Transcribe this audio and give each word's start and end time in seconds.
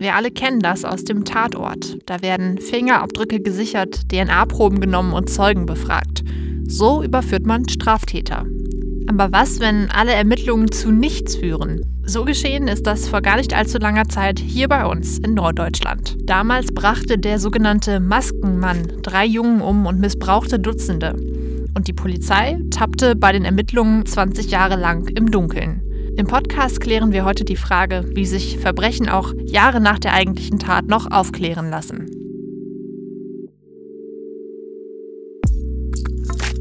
Wir 0.00 0.14
alle 0.14 0.30
kennen 0.30 0.60
das 0.60 0.86
aus 0.86 1.04
dem 1.04 1.26
Tatort. 1.26 1.98
Da 2.06 2.22
werden 2.22 2.56
Fingerabdrücke 2.56 3.38
gesichert, 3.38 4.08
DNA-Proben 4.10 4.80
genommen 4.80 5.12
und 5.12 5.28
Zeugen 5.28 5.66
befragt. 5.66 6.24
So 6.66 7.02
überführt 7.02 7.44
man 7.44 7.68
Straftäter. 7.68 8.46
Aber 9.08 9.30
was, 9.30 9.60
wenn 9.60 9.90
alle 9.90 10.12
Ermittlungen 10.12 10.72
zu 10.72 10.90
nichts 10.90 11.36
führen? 11.36 11.84
So 12.02 12.24
geschehen 12.24 12.66
ist 12.66 12.86
das 12.86 13.10
vor 13.10 13.20
gar 13.20 13.36
nicht 13.36 13.52
allzu 13.52 13.76
langer 13.76 14.08
Zeit 14.08 14.38
hier 14.38 14.68
bei 14.68 14.86
uns 14.86 15.18
in 15.18 15.34
Norddeutschland. 15.34 16.16
Damals 16.22 16.72
brachte 16.72 17.18
der 17.18 17.38
sogenannte 17.38 18.00
Maskenmann 18.00 19.02
drei 19.02 19.26
Jungen 19.26 19.60
um 19.60 19.84
und 19.84 20.00
missbrauchte 20.00 20.58
Dutzende. 20.58 21.14
Und 21.74 21.88
die 21.88 21.92
Polizei 21.92 22.58
tappte 22.70 23.16
bei 23.16 23.32
den 23.32 23.44
Ermittlungen 23.44 24.06
20 24.06 24.50
Jahre 24.50 24.76
lang 24.76 25.08
im 25.08 25.30
Dunkeln. 25.30 25.82
Im 26.20 26.26
Podcast 26.26 26.82
klären 26.82 27.12
wir 27.12 27.24
heute 27.24 27.46
die 27.46 27.56
Frage, 27.56 28.04
wie 28.12 28.26
sich 28.26 28.58
Verbrechen 28.58 29.08
auch 29.08 29.32
Jahre 29.42 29.80
nach 29.80 29.98
der 29.98 30.12
eigentlichen 30.12 30.58
Tat 30.58 30.86
noch 30.86 31.10
aufklären 31.10 31.70
lassen. 31.70 32.10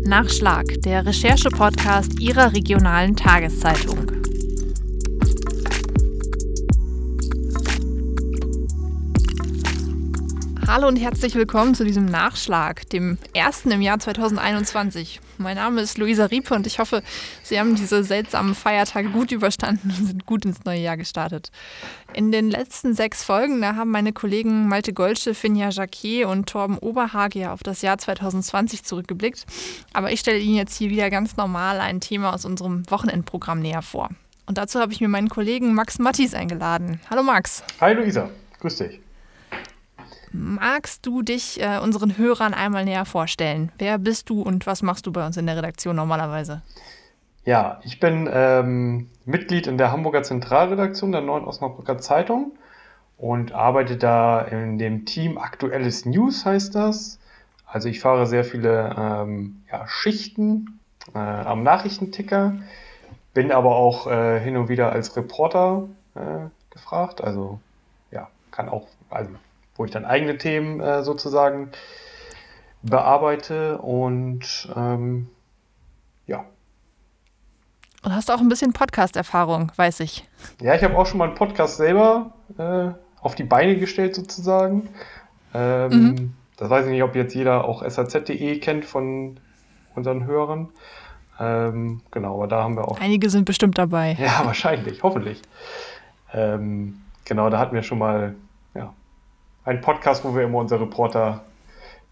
Nachschlag, 0.06 0.66
der 0.86 1.06
Recherche-Podcast 1.06 2.22
Ihrer 2.22 2.54
regionalen 2.54 3.18
Tageszeitung. 3.18 4.19
Hallo 10.72 10.88
und 10.88 10.98
herzlich 10.98 11.34
willkommen 11.34 11.74
zu 11.74 11.84
diesem 11.84 12.06
Nachschlag, 12.06 12.88
dem 12.92 13.18
ersten 13.34 13.72
im 13.72 13.82
Jahr 13.82 13.98
2021. 13.98 15.20
Mein 15.40 15.56
Name 15.56 15.82
ist 15.82 15.98
Luisa 15.98 16.26
Riepe 16.26 16.54
und 16.54 16.68
ich 16.68 16.78
hoffe, 16.78 17.02
Sie 17.42 17.60
haben 17.60 17.74
diese 17.74 18.04
seltsamen 18.04 18.54
Feiertage 18.54 19.10
gut 19.10 19.32
überstanden 19.32 19.90
und 19.90 20.06
sind 20.06 20.28
gut 20.28 20.46
ins 20.46 20.64
neue 20.66 20.82
Jahr 20.82 20.96
gestartet. 20.96 21.50
In 22.14 22.32
den 22.32 22.52
letzten 22.52 22.94
sechs 22.94 23.24
Folgen, 23.24 23.60
da 23.62 23.78
haben 23.78 23.90
meine 23.90 24.14
Kollegen 24.14 24.68
Malte 24.68 24.94
Golsche, 24.94 25.34
Finja 25.34 25.70
Jacquet 25.72 26.26
und 26.26 26.48
Torben 26.48 26.78
Oberhage 26.78 27.50
auf 27.50 27.64
das 27.64 27.82
Jahr 27.82 27.98
2020 27.98 28.84
zurückgeblickt. 28.84 29.48
Aber 29.94 30.12
ich 30.12 30.20
stelle 30.20 30.38
Ihnen 30.38 30.56
jetzt 30.56 30.78
hier 30.78 30.92
wieder 30.92 31.10
ganz 31.10 31.36
normal 31.36 31.80
ein 31.80 32.00
Thema 32.00 32.32
aus 32.32 32.46
unserem 32.46 32.84
Wochenendprogramm 32.92 33.60
näher 33.60 33.82
vor. 33.82 34.12
Und 34.46 34.60
dazu 34.60 34.80
habe 34.80 34.94
ich 34.94 35.02
mir 35.02 35.10
meinen 35.10 35.30
Kollegen 35.30 35.74
Max 35.74 35.98
Mattis 35.98 36.36
eingeladen. 36.36 37.02
Hallo 37.10 37.24
Max. 37.24 37.64
Hi 37.82 37.96
Luisa, 37.96 38.30
grüß 38.60 38.78
dich. 38.78 39.09
Magst 40.32 41.06
du 41.06 41.22
dich 41.22 41.62
äh, 41.62 41.80
unseren 41.80 42.18
Hörern 42.18 42.54
einmal 42.54 42.86
näher 42.86 43.06
vorstellen? 43.06 43.72
Wer 43.78 43.98
bist 43.98 44.30
du 44.30 44.42
und 44.42 44.68
was 44.68 44.82
machst 44.82 45.08
du 45.08 45.12
bei 45.12 45.26
uns 45.26 45.38
in 45.38 45.48
der 45.48 45.58
Redaktion 45.58 45.96
normalerweise? 45.96 46.62
Ja, 47.46 47.80
ich 47.84 48.00
bin 48.00 48.30
ähm, 48.32 49.10
Mitglied 49.26 49.66
in 49.66 49.78
der 49.78 49.92
Hamburger 49.92 50.24
Zentralredaktion 50.24 51.12
der 51.12 51.22
Neuen 51.22 51.46
Osnabrücker 51.46 51.98
Zeitung 51.98 52.52
und 53.18 53.54
arbeite 53.54 53.98
da 53.98 54.42
in 54.42 54.78
dem 54.78 55.06
Team 55.06 55.38
Aktuelles 55.38 56.06
News, 56.06 56.46
heißt 56.46 56.76
das. 56.76 57.20
Also 57.66 57.90
ich 57.90 58.00
fahre 58.00 58.28
sehr 58.28 58.44
viele 58.44 58.96
ähm, 58.98 59.64
ja, 59.72 59.88
Schichten 59.88 60.80
äh, 61.16 61.20
am 61.20 61.64
Nachrichtenticker, 61.64 62.56
bin 63.34 63.52
aber 63.52 63.76
auch 63.76 64.08
äh, 64.08 64.40
hin 64.40 64.58
und 64.58 64.70
wieder 64.70 64.92
als 64.92 65.16
Reporter 65.16 65.88
äh, 66.16 66.50
gefragt. 66.70 67.22
Also 67.22 67.60
ja, 68.12 68.28
kann 68.52 68.70
auch, 68.70 68.88
also 69.10 69.32
wo 69.80 69.86
ich 69.86 69.92
dann 69.92 70.04
eigene 70.04 70.38
Themen 70.38 70.82
äh, 70.82 71.04
sozusagen 71.04 71.72
bearbeite 72.84 73.78
und 73.78 74.68
ähm, 74.76 75.30
ja. 76.28 76.44
Und 78.04 78.14
hast 78.14 78.30
auch 78.30 78.42
ein 78.42 78.50
bisschen 78.50 78.74
Podcast-Erfahrung, 78.74 79.72
weiß 79.78 80.02
ich. 80.02 80.28
Ja, 80.62 80.76
ich 80.76 80.84
habe 80.84 80.98
auch 80.98 81.06
schon 81.06 81.18
mal 81.18 81.30
einen 81.30 81.36
Podcast 81.36 81.78
selber 81.78 82.34
äh, 82.58 82.90
auf 83.22 83.36
die 83.36 83.46
Beine 83.46 83.78
gestellt 83.78 84.16
sozusagen. 84.16 84.90
Ähm, 85.54 85.92
mhm. 85.92 86.34
Das 86.58 86.70
weiß 86.70 86.86
ich 86.86 86.92
nicht, 86.92 87.04
ob 87.04 87.16
jetzt 87.16 87.34
jeder 87.34 87.64
auch 87.64 87.82
SAZ.de 87.90 88.60
kennt 88.60 88.84
von 88.84 89.40
unseren 89.96 90.26
Hörern. 90.26 90.68
Ähm, 91.40 92.02
genau, 92.12 92.36
aber 92.36 92.48
da 92.48 92.64
haben 92.64 92.76
wir 92.76 92.86
auch. 92.86 93.00
Einige 93.00 93.30
sind 93.30 93.46
bestimmt 93.46 93.78
dabei. 93.78 94.18
Ja, 94.20 94.42
wahrscheinlich, 94.44 95.04
hoffentlich. 95.04 95.42
Ähm, 96.34 97.00
genau, 97.24 97.50
da 97.50 97.60
hatten 97.60 97.76
wir 97.76 97.84
schon 97.84 97.98
mal 97.98 98.36
ein 99.70 99.82
Podcast, 99.82 100.24
wo 100.26 100.36
wir 100.36 100.44
immer 100.44 100.58
unsere 100.58 100.82
Reporter 100.82 101.44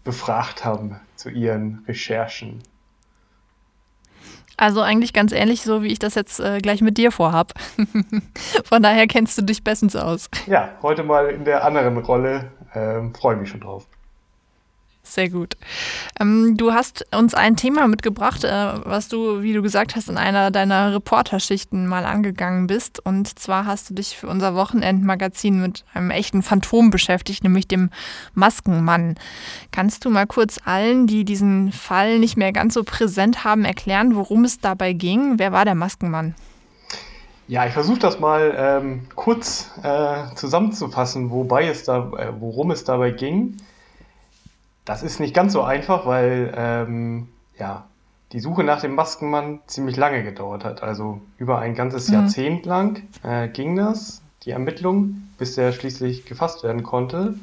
befragt 0.04 0.64
haben 0.64 1.00
zu 1.16 1.28
ihren 1.28 1.84
Recherchen. 1.88 2.62
Also 4.56 4.80
eigentlich 4.80 5.12
ganz 5.12 5.32
ähnlich, 5.32 5.62
so 5.62 5.82
wie 5.82 5.88
ich 5.88 5.98
das 5.98 6.14
jetzt 6.14 6.40
äh, 6.40 6.58
gleich 6.58 6.80
mit 6.80 6.98
dir 6.98 7.10
vorhab. 7.10 7.52
Von 8.64 8.82
daher 8.82 9.06
kennst 9.06 9.36
du 9.38 9.42
dich 9.42 9.62
bestens 9.62 9.96
aus. 9.96 10.30
Ja, 10.46 10.70
heute 10.82 11.02
mal 11.02 11.30
in 11.30 11.44
der 11.44 11.64
anderen 11.64 11.98
Rolle. 11.98 12.52
Ähm, 12.74 13.12
Freue 13.14 13.36
mich 13.36 13.50
schon 13.50 13.60
drauf. 13.60 13.86
Sehr 15.08 15.30
gut. 15.30 15.56
Ähm, 16.20 16.58
du 16.58 16.74
hast 16.74 17.06
uns 17.16 17.32
ein 17.32 17.56
Thema 17.56 17.88
mitgebracht, 17.88 18.44
äh, 18.44 18.50
was 18.84 19.08
du, 19.08 19.42
wie 19.42 19.54
du 19.54 19.62
gesagt 19.62 19.96
hast, 19.96 20.10
in 20.10 20.18
einer 20.18 20.50
deiner 20.50 20.92
Reporterschichten 20.92 21.86
mal 21.86 22.04
angegangen 22.04 22.66
bist. 22.66 23.00
Und 23.00 23.38
zwar 23.38 23.64
hast 23.64 23.88
du 23.88 23.94
dich 23.94 24.18
für 24.18 24.26
unser 24.26 24.54
Wochenendmagazin 24.54 25.62
mit 25.62 25.86
einem 25.94 26.10
echten 26.10 26.42
Phantom 26.42 26.90
beschäftigt, 26.90 27.42
nämlich 27.42 27.66
dem 27.66 27.88
Maskenmann. 28.34 29.14
Kannst 29.72 30.04
du 30.04 30.10
mal 30.10 30.26
kurz 30.26 30.60
allen, 30.62 31.06
die 31.06 31.24
diesen 31.24 31.72
Fall 31.72 32.18
nicht 32.18 32.36
mehr 32.36 32.52
ganz 32.52 32.74
so 32.74 32.84
präsent 32.84 33.44
haben, 33.44 33.64
erklären, 33.64 34.14
worum 34.14 34.44
es 34.44 34.60
dabei 34.60 34.92
ging? 34.92 35.38
Wer 35.38 35.52
war 35.52 35.64
der 35.64 35.74
Maskenmann? 35.74 36.34
Ja, 37.46 37.64
ich 37.64 37.72
versuche 37.72 37.98
das 37.98 38.20
mal 38.20 38.54
ähm, 38.58 39.08
kurz 39.14 39.70
äh, 39.82 40.34
zusammenzufassen, 40.34 41.30
wobei 41.30 41.66
es 41.66 41.84
da, 41.84 42.12
äh, 42.18 42.30
worum 42.38 42.72
es 42.72 42.84
dabei 42.84 43.10
ging. 43.10 43.56
Das 44.88 45.02
ist 45.02 45.20
nicht 45.20 45.34
ganz 45.34 45.52
so 45.52 45.62
einfach, 45.62 46.06
weil 46.06 46.50
ähm, 46.56 47.28
ja, 47.58 47.84
die 48.32 48.40
Suche 48.40 48.64
nach 48.64 48.80
dem 48.80 48.94
Maskenmann 48.94 49.60
ziemlich 49.66 49.98
lange 49.98 50.22
gedauert 50.22 50.64
hat. 50.64 50.82
Also 50.82 51.20
über 51.36 51.58
ein 51.58 51.74
ganzes 51.74 52.08
mhm. 52.08 52.14
Jahrzehnt 52.14 52.64
lang 52.64 53.02
äh, 53.22 53.48
ging 53.48 53.76
das, 53.76 54.22
die 54.44 54.50
Ermittlung, 54.50 55.28
bis 55.36 55.58
er 55.58 55.72
schließlich 55.72 56.24
gefasst 56.24 56.64
werden 56.64 56.84
konnte. 56.84 57.34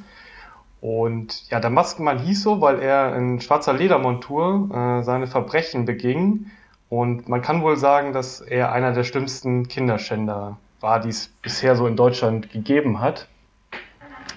Und 0.81 1.47
ja, 1.51 1.59
der 1.59 1.69
Maskenmann 1.69 2.17
hieß 2.17 2.41
so, 2.41 2.61
weil 2.61 2.79
er 2.79 3.16
in 3.16 3.39
schwarzer 3.39 3.73
Ledermontur 3.73 4.72
äh, 4.73 5.03
seine 5.03 5.27
Verbrechen 5.27 5.85
beging. 5.85 6.50
Und 6.89 7.29
man 7.29 7.44
kann 7.44 7.62
wohl 7.62 7.77
sagen, 7.77 8.12
dass 8.12 8.41
er 8.41 8.72
einer 8.72 8.91
der 8.94 9.03
schlimmsten 9.03 9.67
Kinderschänder 9.67 10.57
war, 10.79 11.00
die 11.00 11.09
es 11.09 11.27
bisher 11.44 11.75
so 11.75 11.85
in 11.85 11.95
Deutschland 11.95 12.50
gegeben 12.50 13.01
hat. 13.01 13.27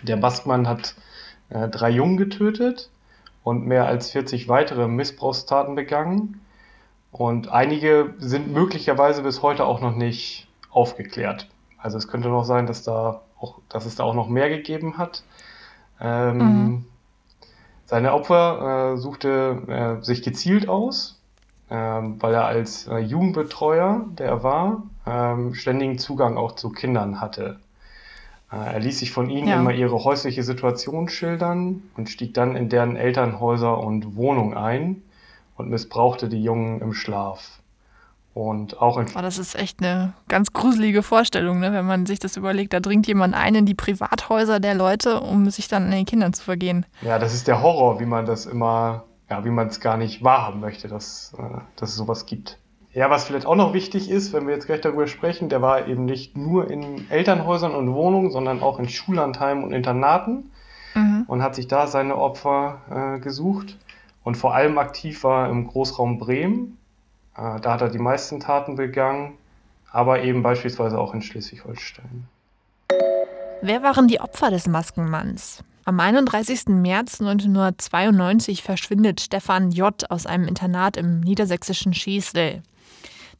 Der 0.02 0.18
Maskenmann 0.18 0.68
hat 0.68 0.94
äh, 1.48 1.68
drei 1.68 1.88
Jungen 1.88 2.18
getötet 2.18 2.90
und 3.48 3.66
mehr 3.66 3.86
als 3.86 4.10
40 4.10 4.48
weitere 4.48 4.86
Missbrauchstaten 4.86 5.74
begangen. 5.74 6.40
Und 7.10 7.48
einige 7.48 8.14
sind 8.18 8.52
möglicherweise 8.52 9.22
bis 9.22 9.42
heute 9.42 9.64
auch 9.64 9.80
noch 9.80 9.96
nicht 9.96 10.48
aufgeklärt. 10.70 11.48
Also 11.78 11.96
es 11.96 12.08
könnte 12.08 12.28
noch 12.28 12.44
sein, 12.44 12.66
dass, 12.66 12.82
da 12.82 13.22
auch, 13.40 13.60
dass 13.68 13.86
es 13.86 13.94
da 13.94 14.04
auch 14.04 14.14
noch 14.14 14.28
mehr 14.28 14.50
gegeben 14.50 14.98
hat. 14.98 15.22
Ähm, 16.00 16.38
mhm. 16.38 16.84
Seine 17.86 18.12
Opfer 18.12 18.92
äh, 18.92 18.96
suchte 18.98 19.98
äh, 20.00 20.04
sich 20.04 20.22
gezielt 20.22 20.68
aus, 20.68 21.18
äh, 21.70 21.74
weil 21.74 22.34
er 22.34 22.44
als 22.44 22.86
äh, 22.86 22.98
Jugendbetreuer, 22.98 24.04
der 24.10 24.26
er 24.26 24.42
war, 24.42 24.82
ähm, 25.06 25.54
ständigen 25.54 25.98
Zugang 25.98 26.36
auch 26.36 26.52
zu 26.52 26.68
Kindern 26.68 27.22
hatte. 27.22 27.60
Äh, 28.50 28.74
er 28.74 28.80
ließ 28.80 28.98
sich 28.98 29.12
von 29.12 29.30
ihnen 29.30 29.48
ja. 29.48 29.60
immer 29.60 29.72
ihre 29.72 30.04
häusliche 30.04 30.42
Situation 30.42 31.08
schildern 31.08 31.82
und 31.96 32.08
stieg 32.08 32.34
dann 32.34 32.56
in 32.56 32.68
deren 32.68 32.96
Elternhäuser 32.96 33.78
und 33.78 34.16
Wohnung 34.16 34.54
ein 34.54 35.02
und 35.56 35.68
missbrauchte 35.68 36.28
die 36.28 36.42
Jungen 36.42 36.80
im 36.80 36.94
Schlaf. 36.94 37.60
Und 38.34 38.80
auch 38.80 38.98
in 38.98 39.06
oh, 39.16 39.20
das 39.20 39.38
ist 39.38 39.56
echt 39.56 39.82
eine 39.82 40.12
ganz 40.28 40.52
gruselige 40.52 41.02
Vorstellung, 41.02 41.58
ne? 41.58 41.72
wenn 41.72 41.84
man 41.84 42.06
sich 42.06 42.20
das 42.20 42.36
überlegt. 42.36 42.72
Da 42.72 42.78
dringt 42.78 43.08
jemand 43.08 43.34
ein 43.34 43.56
in 43.56 43.66
die 43.66 43.74
Privathäuser 43.74 44.60
der 44.60 44.74
Leute, 44.76 45.20
um 45.20 45.50
sich 45.50 45.66
dann 45.66 45.84
an 45.84 45.90
den 45.90 46.06
Kindern 46.06 46.32
zu 46.32 46.44
vergehen. 46.44 46.86
Ja, 47.02 47.18
das 47.18 47.34
ist 47.34 47.48
der 47.48 47.62
Horror, 47.62 47.98
wie 47.98 48.06
man 48.06 48.26
das 48.26 48.46
immer, 48.46 49.04
ja, 49.28 49.44
wie 49.44 49.50
man 49.50 49.66
es 49.66 49.80
gar 49.80 49.96
nicht 49.96 50.22
wahrhaben 50.22 50.60
möchte, 50.60 50.86
dass, 50.86 51.34
äh, 51.36 51.42
dass 51.74 51.90
es 51.90 51.96
sowas 51.96 52.26
gibt. 52.26 52.58
Ja, 52.98 53.10
was 53.10 53.26
vielleicht 53.26 53.46
auch 53.46 53.54
noch 53.54 53.74
wichtig 53.74 54.10
ist, 54.10 54.32
wenn 54.32 54.48
wir 54.48 54.54
jetzt 54.54 54.66
gleich 54.66 54.80
darüber 54.80 55.06
sprechen, 55.06 55.48
der 55.48 55.62
war 55.62 55.86
eben 55.86 56.04
nicht 56.04 56.36
nur 56.36 56.68
in 56.68 57.08
Elternhäusern 57.12 57.72
und 57.72 57.94
Wohnungen, 57.94 58.32
sondern 58.32 58.60
auch 58.60 58.80
in 58.80 58.88
Schullandheimen 58.88 59.62
und 59.62 59.72
Internaten 59.72 60.50
mhm. 60.96 61.22
und 61.28 61.40
hat 61.40 61.54
sich 61.54 61.68
da 61.68 61.86
seine 61.86 62.16
Opfer 62.16 62.80
äh, 62.90 63.20
gesucht. 63.20 63.76
Und 64.24 64.34
vor 64.36 64.52
allem 64.52 64.78
aktiv 64.78 65.22
war 65.22 65.48
im 65.48 65.68
Großraum 65.68 66.18
Bremen. 66.18 66.76
Äh, 67.36 67.60
da 67.60 67.74
hat 67.74 67.82
er 67.82 67.88
die 67.88 68.00
meisten 68.00 68.40
Taten 68.40 68.74
begangen, 68.74 69.34
aber 69.92 70.24
eben 70.24 70.42
beispielsweise 70.42 70.98
auch 70.98 71.14
in 71.14 71.22
Schleswig-Holstein. 71.22 72.26
Wer 73.62 73.84
waren 73.84 74.08
die 74.08 74.20
Opfer 74.20 74.50
des 74.50 74.66
Maskenmanns? 74.66 75.62
Am 75.84 76.00
31. 76.00 76.66
März 76.66 77.20
1992 77.20 78.64
verschwindet 78.64 79.20
Stefan 79.20 79.70
J. 79.70 80.10
aus 80.10 80.26
einem 80.26 80.48
Internat 80.48 80.96
im 80.96 81.20
niedersächsischen 81.20 81.94
Schießel. 81.94 82.64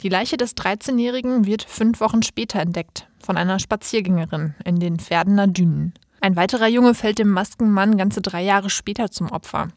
Die 0.03 0.09
Leiche 0.09 0.37
des 0.37 0.57
13-Jährigen 0.57 1.45
wird 1.45 1.65
fünf 1.65 2.01
Wochen 2.01 2.23
später 2.23 2.61
entdeckt, 2.61 3.09
von 3.19 3.37
einer 3.37 3.59
Spaziergängerin 3.59 4.55
in 4.65 4.79
den 4.79 5.01
Pferdener 5.01 5.49
Dünen. 5.49 5.93
Ein 6.21 6.37
weiterer 6.37 6.69
Junge 6.69 6.95
fällt 6.95 7.19
dem 7.19 7.31
Maskenmann 7.31 7.99
ganze 7.99 8.21
drei 8.21 8.43
Jahre 8.43 8.71
später 8.71 9.11
zum 9.11 9.33
Opfer. 9.33 9.69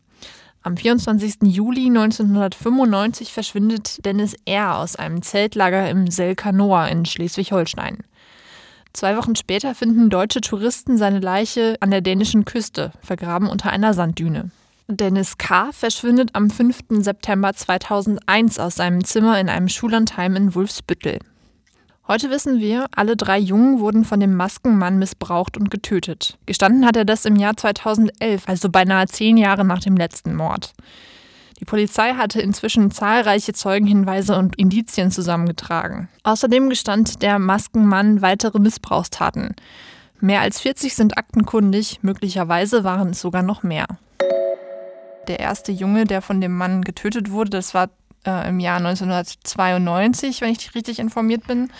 Am 0.61 0.77
24. 0.77 1.37
Juli 1.41 1.87
1995 1.87 3.33
verschwindet 3.33 4.05
Dennis 4.05 4.35
R. 4.45 4.77
aus 4.77 4.95
einem 4.95 5.23
Zeltlager 5.23 5.89
im 5.89 6.05
Selkanoa 6.05 6.87
in 6.87 7.05
Schleswig-Holstein. 7.05 8.03
Zwei 8.93 9.17
Wochen 9.17 9.35
später 9.35 9.73
finden 9.73 10.11
deutsche 10.11 10.41
Touristen 10.41 10.97
seine 10.97 11.19
Leiche 11.19 11.77
an 11.79 11.89
der 11.89 12.01
dänischen 12.01 12.45
Küste, 12.45 12.91
vergraben 13.01 13.47
unter 13.47 13.71
einer 13.71 13.95
Sanddüne. 13.95 14.51
Dennis 14.91 15.37
K. 15.37 15.71
verschwindet 15.71 16.31
am 16.33 16.49
5. 16.49 16.79
September 16.99 17.53
2001 17.53 18.59
aus 18.59 18.75
seinem 18.75 19.03
Zimmer 19.03 19.39
in 19.39 19.47
einem 19.47 19.69
Schullandheim 19.69 20.35
in 20.35 20.53
Wulfsbüttel. 20.53 21.19
Heute 22.07 22.29
wissen 22.29 22.59
wir, 22.59 22.87
alle 22.93 23.15
drei 23.15 23.37
Jungen 23.37 23.79
wurden 23.79 24.03
von 24.03 24.19
dem 24.19 24.35
Maskenmann 24.35 24.99
missbraucht 24.99 25.55
und 25.55 25.71
getötet. 25.71 26.37
Gestanden 26.45 26.85
hat 26.85 26.97
er 26.97 27.05
das 27.05 27.25
im 27.25 27.37
Jahr 27.37 27.55
2011, 27.55 28.49
also 28.49 28.69
beinahe 28.69 29.07
zehn 29.07 29.37
Jahre 29.37 29.63
nach 29.63 29.79
dem 29.79 29.95
letzten 29.95 30.35
Mord. 30.35 30.73
Die 31.61 31.65
Polizei 31.65 32.13
hatte 32.15 32.41
inzwischen 32.41 32.91
zahlreiche 32.91 33.53
Zeugenhinweise 33.53 34.37
und 34.37 34.57
Indizien 34.57 35.11
zusammengetragen. 35.11 36.09
Außerdem 36.23 36.69
gestand 36.69 37.21
der 37.21 37.39
Maskenmann 37.39 38.21
weitere 38.21 38.59
Missbrauchstaten. 38.59 39.55
Mehr 40.19 40.41
als 40.41 40.59
40 40.59 40.95
sind 40.95 41.17
aktenkundig, 41.17 41.99
möglicherweise 42.01 42.83
waren 42.83 43.11
es 43.11 43.21
sogar 43.21 43.43
noch 43.43 43.63
mehr. 43.63 43.87
Der 45.27 45.39
erste 45.39 45.71
Junge, 45.71 46.05
der 46.05 46.21
von 46.21 46.41
dem 46.41 46.55
Mann 46.55 46.83
getötet 46.83 47.31
wurde, 47.31 47.51
das 47.51 47.73
war 47.73 47.89
äh, 48.25 48.49
im 48.49 48.59
Jahr 48.59 48.77
1992, 48.77 50.41
wenn 50.41 50.51
ich 50.51 50.75
richtig 50.75 50.99
informiert 50.99 51.47
bin. 51.47 51.71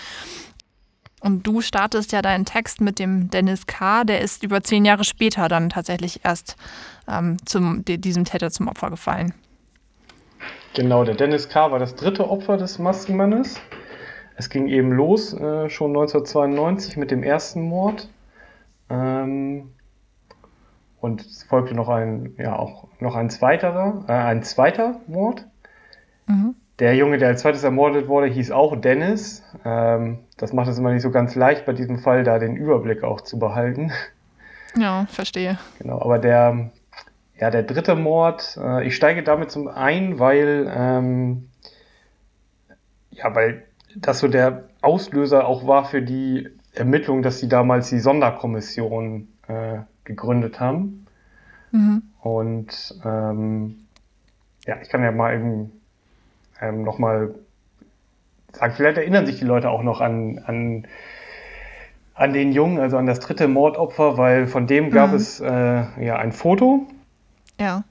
Und 1.21 1.45
du 1.45 1.61
startest 1.61 2.11
ja 2.11 2.21
deinen 2.21 2.45
Text 2.45 2.81
mit 2.81 2.97
dem 2.97 3.29
Dennis 3.29 3.67
K., 3.67 4.03
der 4.03 4.21
ist 4.21 4.43
über 4.43 4.63
zehn 4.63 4.85
Jahre 4.85 5.03
später 5.03 5.47
dann 5.47 5.69
tatsächlich 5.69 6.21
erst 6.23 6.55
ähm, 7.07 7.37
zum, 7.45 7.85
diesem 7.85 8.25
Täter 8.25 8.49
zum 8.49 8.67
Opfer 8.67 8.89
gefallen. 8.89 9.33
Genau, 10.73 11.03
der 11.03 11.15
Dennis 11.15 11.47
K. 11.47 11.71
war 11.71 11.79
das 11.79 11.95
dritte 11.95 12.29
Opfer 12.29 12.57
des 12.57 12.79
Maskenmannes. 12.79 13.59
Es 14.35 14.49
ging 14.49 14.67
eben 14.67 14.91
los, 14.91 15.33
äh, 15.33 15.69
schon 15.69 15.91
1992 15.91 16.97
mit 16.97 17.11
dem 17.11 17.21
ersten 17.21 17.61
Mord. 17.61 18.09
Ähm, 18.89 19.73
und 21.01 21.21
es 21.21 21.43
folgte 21.43 21.73
noch 21.73 21.89
ein, 21.89 22.35
ja, 22.37 22.55
auch 22.55 22.87
noch 22.99 23.15
ein 23.15 23.29
zweiterer, 23.29 24.05
äh, 24.07 24.11
ein 24.11 24.43
zweiter 24.43 25.01
Mord. 25.07 25.47
Mhm. 26.27 26.55
Der 26.79 26.95
Junge, 26.95 27.17
der 27.17 27.29
als 27.29 27.41
zweites 27.41 27.63
ermordet 27.63 28.07
wurde, 28.07 28.27
hieß 28.27 28.51
auch 28.51 28.79
Dennis. 28.79 29.43
Ähm, 29.65 30.19
das 30.37 30.53
macht 30.53 30.69
es 30.69 30.77
immer 30.77 30.91
nicht 30.93 31.01
so 31.01 31.11
ganz 31.11 31.35
leicht, 31.35 31.65
bei 31.65 31.73
diesem 31.73 31.99
Fall 31.99 32.23
da 32.23 32.39
den 32.39 32.55
Überblick 32.55 33.03
auch 33.03 33.21
zu 33.21 33.39
behalten. 33.39 33.91
Ja, 34.75 35.05
verstehe. 35.07 35.57
Genau, 35.79 36.01
aber 36.01 36.17
der, 36.17 36.69
ja, 37.37 37.49
der 37.49 37.63
dritte 37.63 37.95
Mord, 37.95 38.57
äh, 38.61 38.87
ich 38.87 38.95
steige 38.95 39.23
damit 39.23 39.51
zum 39.51 39.67
ein, 39.67 40.19
weil, 40.19 40.71
ähm, 40.73 41.49
ja, 43.11 43.35
weil 43.35 43.65
das 43.95 44.19
so 44.19 44.27
der 44.27 44.69
Auslöser 44.81 45.47
auch 45.47 45.67
war 45.67 45.85
für 45.85 46.01
die 46.01 46.47
Ermittlung, 46.73 47.21
dass 47.21 47.39
sie 47.39 47.49
damals 47.49 47.89
die 47.89 47.99
Sonderkommission 47.99 49.27
äh, 49.51 49.79
gegründet 50.03 50.59
haben. 50.59 51.05
Mhm. 51.71 52.03
Und 52.21 52.95
ähm, 53.03 53.87
ja, 54.65 54.77
ich 54.81 54.89
kann 54.89 55.03
ja 55.03 55.11
mal 55.11 55.35
eben 55.35 55.71
ähm, 56.61 56.83
nochmal 56.83 57.33
sagen, 58.53 58.73
vielleicht 58.75 58.97
erinnern 58.97 59.25
sich 59.25 59.39
die 59.39 59.45
Leute 59.45 59.69
auch 59.69 59.83
noch 59.83 60.01
an, 60.01 60.39
an, 60.45 60.87
an 62.13 62.33
den 62.33 62.51
Jungen, 62.51 62.79
also 62.79 62.97
an 62.97 63.05
das 63.05 63.19
dritte 63.19 63.47
Mordopfer, 63.47 64.17
weil 64.17 64.47
von 64.47 64.67
dem 64.67 64.91
gab 64.91 65.11
mhm. 65.11 65.15
es 65.15 65.39
äh, 65.39 66.05
ja 66.05 66.17
ein 66.17 66.31
Foto. 66.31 66.87
Ja. 67.59 67.83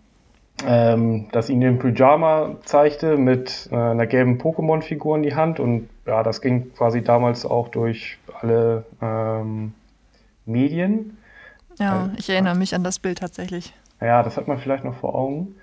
Ähm, 0.67 1.29
das 1.33 1.49
ihn 1.49 1.63
im 1.63 1.79
Pyjama 1.79 2.57
zeigte 2.65 3.17
mit 3.17 3.69
äh, 3.73 3.77
einer 3.77 4.07
gelben 4.07 4.39
Pokémon-Figur 4.39 5.17
in 5.17 5.23
die 5.23 5.35
Hand 5.35 5.59
und 5.59 5.89
ja, 6.07 6.23
das 6.23 6.43
ging 6.43 6.75
quasi 6.75 7.03
damals 7.03 7.47
auch 7.47 7.69
durch 7.69 8.19
alle 8.41 8.85
ähm, 9.01 9.73
Medien. 10.45 11.17
Ja, 11.81 12.11
ich 12.17 12.29
erinnere 12.29 12.55
mich 12.55 12.75
an 12.75 12.85
das 12.85 12.99
Bild 12.99 13.19
tatsächlich. 13.19 13.75
Ja, 14.01 14.23
das 14.23 14.37
hat 14.37 14.49
man 14.49 14.59
vielleicht 14.59 14.85
noch 14.85 14.97
vor 14.97 15.15
Augen. 15.15 15.57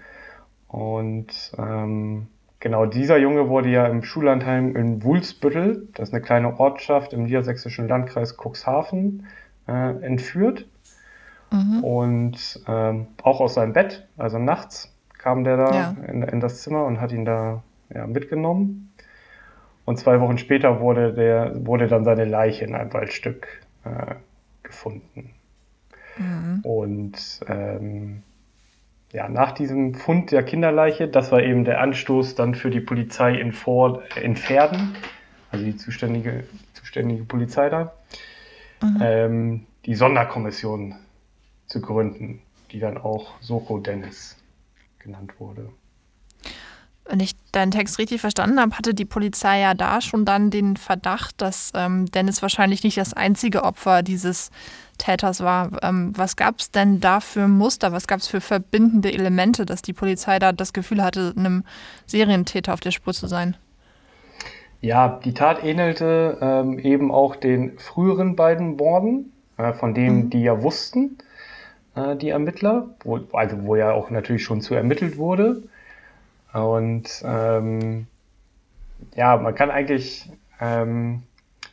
Und 0.67 1.51
ähm, 1.57 2.27
genau, 2.59 2.85
dieser 2.85 3.17
Junge 3.17 3.49
wurde 3.49 3.69
ja 3.69 3.87
im 3.87 4.03
Schullandheim 4.03 4.75
in 4.75 5.03
Wulsbüttel, 5.03 5.87
das 5.93 6.09
ist 6.09 6.13
eine 6.13 6.23
kleine 6.23 6.59
Ortschaft 6.59 7.13
im 7.13 7.23
niedersächsischen 7.23 7.87
Landkreis 7.87 8.35
Cuxhaven, 8.37 9.27
äh, 9.67 10.03
entführt. 10.03 10.65
Mhm. 11.51 11.83
Und 11.83 12.59
ähm, 12.67 13.07
auch 13.23 13.39
aus 13.39 13.53
seinem 13.53 13.73
Bett, 13.73 14.07
also 14.17 14.37
nachts, 14.37 14.93
kam 15.17 15.43
der 15.43 15.57
da 15.57 15.71
ja. 15.73 15.95
in, 16.07 16.23
in, 16.23 16.39
das 16.39 16.61
Zimmer 16.61 16.85
und 16.85 16.99
hat 16.99 17.11
ihn 17.11 17.25
da 17.25 17.63
ja, 17.93 18.05
mitgenommen. 18.05 18.91
Und 19.85 19.97
zwei 19.97 20.19
Wochen 20.19 20.37
später 20.37 20.81
wurde, 20.81 21.13
der, 21.13 21.65
wurde 21.65 21.87
dann 21.87 22.03
seine 22.03 22.25
Leiche 22.25 22.65
in 22.65 22.75
einem 22.75 22.91
Waldstück 22.93 23.47
äh, 23.85 24.15
gefunden. 24.63 25.31
Mhm. 26.57 26.65
Und 26.69 27.39
ähm, 27.47 28.23
ja, 29.13 29.29
nach 29.29 29.53
diesem 29.53 29.93
Fund 29.93 30.31
der 30.31 30.43
Kinderleiche, 30.43 31.07
das 31.07 31.31
war 31.31 31.41
eben 31.41 31.63
der 31.63 31.81
Anstoß 31.81 32.35
dann 32.35 32.55
für 32.55 32.69
die 32.69 32.81
Polizei 32.81 33.35
in, 33.35 33.53
Vor 33.53 34.03
in 34.21 34.35
Pferden, 34.35 34.95
also 35.49 35.63
die 35.63 35.77
zuständige, 35.77 36.43
zuständige 36.73 37.23
Polizei 37.23 37.69
da, 37.69 37.93
mhm. 38.81 38.97
ähm, 39.01 39.65
die 39.85 39.95
Sonderkommission 39.95 40.95
zu 41.67 41.81
gründen, 41.81 42.41
die 42.71 42.79
dann 42.79 42.97
auch 42.97 43.39
Soko 43.41 43.79
Dennis 43.79 44.37
genannt 44.99 45.39
wurde. 45.39 45.69
Wenn 47.09 47.19
ich 47.21 47.35
deinen 47.51 47.71
Text 47.71 47.99
richtig 47.99 48.19
verstanden 48.19 48.59
habe, 48.59 48.77
hatte 48.77 48.93
die 48.93 49.05
Polizei 49.05 49.61
ja 49.61 49.73
da 49.73 50.01
schon 50.01 50.25
dann 50.25 50.49
den 50.49 50.75
Verdacht, 50.75 51.41
dass 51.41 51.71
ähm, 51.73 52.05
Dennis 52.07 52.41
wahrscheinlich 52.41 52.83
nicht 52.83 52.97
das 52.97 53.13
einzige 53.13 53.63
Opfer 53.63 54.03
dieses 54.03 54.51
Täters 54.97 55.41
war. 55.41 55.71
Ähm, 55.83 56.11
was 56.15 56.35
gab 56.35 56.59
es 56.59 56.71
denn 56.71 56.99
da 56.99 57.19
für 57.19 57.47
Muster? 57.47 57.91
Was 57.91 58.07
gab 58.07 58.19
es 58.19 58.27
für 58.27 58.41
verbindende 58.41 59.13
Elemente, 59.13 59.65
dass 59.65 59.81
die 59.81 59.93
Polizei 59.93 60.39
da 60.39 60.51
das 60.51 60.73
Gefühl 60.73 61.03
hatte, 61.03 61.33
einem 61.37 61.63
Serientäter 62.07 62.73
auf 62.73 62.81
der 62.81 62.91
Spur 62.91 63.13
zu 63.13 63.27
sein? 63.27 63.55
Ja, 64.81 65.19
die 65.23 65.33
Tat 65.33 65.63
ähnelte 65.63 66.37
ähm, 66.41 66.77
eben 66.79 67.11
auch 67.11 67.35
den 67.35 67.79
früheren 67.79 68.35
beiden 68.35 68.75
Morden, 68.75 69.31
äh, 69.57 69.73
von 69.73 69.93
denen 69.93 70.25
mhm. 70.25 70.29
die 70.29 70.43
ja 70.43 70.61
wussten, 70.61 71.17
äh, 71.95 72.15
die 72.15 72.29
Ermittler, 72.29 72.89
wo, 73.03 73.19
also 73.33 73.63
wo 73.63 73.75
ja 73.75 73.91
auch 73.91 74.09
natürlich 74.09 74.43
schon 74.43 74.61
zu 74.61 74.75
ermittelt 74.75 75.17
wurde. 75.17 75.63
Und 76.65 77.23
ähm, 77.25 78.07
ja, 79.15 79.37
man 79.37 79.55
kann 79.55 79.71
eigentlich, 79.71 80.29
ähm, 80.59 81.23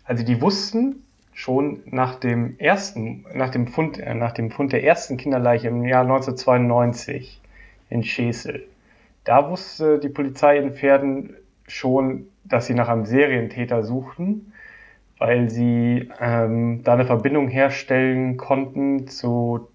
also 0.04 0.24
die 0.24 0.40
wussten, 0.40 1.04
schon 1.34 1.82
nach 1.86 2.14
dem 2.14 2.58
ersten, 2.58 3.26
nach 3.34 3.50
dem 3.50 3.66
Fund, 3.66 3.98
äh, 3.98 4.14
nach 4.14 4.32
dem 4.32 4.50
Fund 4.50 4.72
der 4.72 4.84
ersten 4.84 5.16
Kinderleiche 5.16 5.68
im 5.68 5.84
Jahr 5.84 6.02
1992 6.02 7.40
in 7.90 8.04
Schesel. 8.04 8.64
Da 9.24 9.50
wusste 9.50 9.98
die 9.98 10.08
Polizei 10.08 10.58
in 10.58 10.74
Pferden 10.74 11.34
schon, 11.66 12.28
dass 12.44 12.66
sie 12.66 12.74
nach 12.74 12.88
einem 12.88 13.04
Serientäter 13.04 13.82
suchten, 13.82 14.52
weil 15.18 15.50
sie 15.50 16.10
ähm, 16.20 16.82
da 16.84 16.94
eine 16.94 17.06
Verbindung 17.06 17.48
herstellen 17.48 18.36
konnten 18.36 19.08
zu 19.08 19.68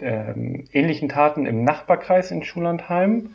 ähm, 0.00 0.64
ähnlichen 0.72 1.08
Taten 1.08 1.46
im 1.46 1.62
Nachbarkreis 1.62 2.30
in 2.30 2.42
Schullandheim. 2.42 3.30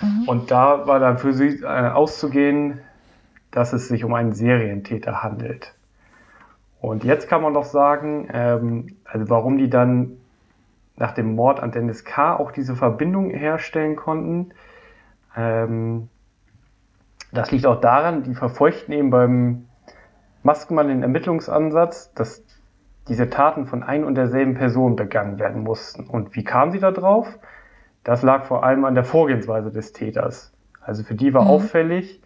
Mhm. 0.00 0.28
Und 0.28 0.50
da 0.50 0.86
war 0.86 0.98
dann 0.98 1.18
für 1.18 1.32
sie 1.32 1.62
äh, 1.62 1.66
auszugehen, 1.66 2.80
dass 3.50 3.72
es 3.72 3.88
sich 3.88 4.04
um 4.04 4.14
einen 4.14 4.32
Serientäter 4.32 5.22
handelt. 5.22 5.74
Und 6.80 7.04
jetzt 7.04 7.28
kann 7.28 7.42
man 7.42 7.54
doch 7.54 7.64
sagen, 7.64 8.28
ähm, 8.32 8.96
also 9.04 9.30
warum 9.30 9.58
die 9.58 9.70
dann 9.70 10.18
nach 10.96 11.12
dem 11.12 11.34
Mord 11.34 11.60
an 11.60 11.72
Dennis 11.72 12.04
K. 12.04 12.36
auch 12.36 12.52
diese 12.52 12.76
Verbindung 12.76 13.30
herstellen 13.30 13.96
konnten. 13.96 14.50
Ähm, 15.36 16.08
das 17.32 17.50
liegt 17.50 17.66
auch 17.66 17.80
daran, 17.80 18.22
die 18.22 18.34
verfeuchten 18.34 18.94
eben 18.94 19.10
beim 19.10 19.66
Maskenmann 20.42 20.88
den 20.88 21.02
Ermittlungsansatz, 21.02 22.12
dass 22.14 22.44
diese 23.08 23.28
Taten 23.28 23.66
von 23.66 23.82
ein 23.82 24.04
und 24.04 24.14
derselben 24.14 24.54
Person 24.54 24.96
begangen 24.96 25.38
werden 25.38 25.62
mussten. 25.62 26.06
Und 26.06 26.36
wie 26.36 26.44
kamen 26.44 26.70
sie 26.70 26.78
da 26.78 26.90
drauf? 26.90 27.26
Das 28.04 28.22
lag 28.22 28.44
vor 28.44 28.64
allem 28.64 28.84
an 28.84 28.94
der 28.94 29.04
Vorgehensweise 29.04 29.72
des 29.72 29.92
Täters. 29.92 30.52
Also 30.80 31.02
für 31.02 31.14
die 31.14 31.34
war 31.34 31.42
mhm. 31.42 31.48
auffällig, 31.48 32.20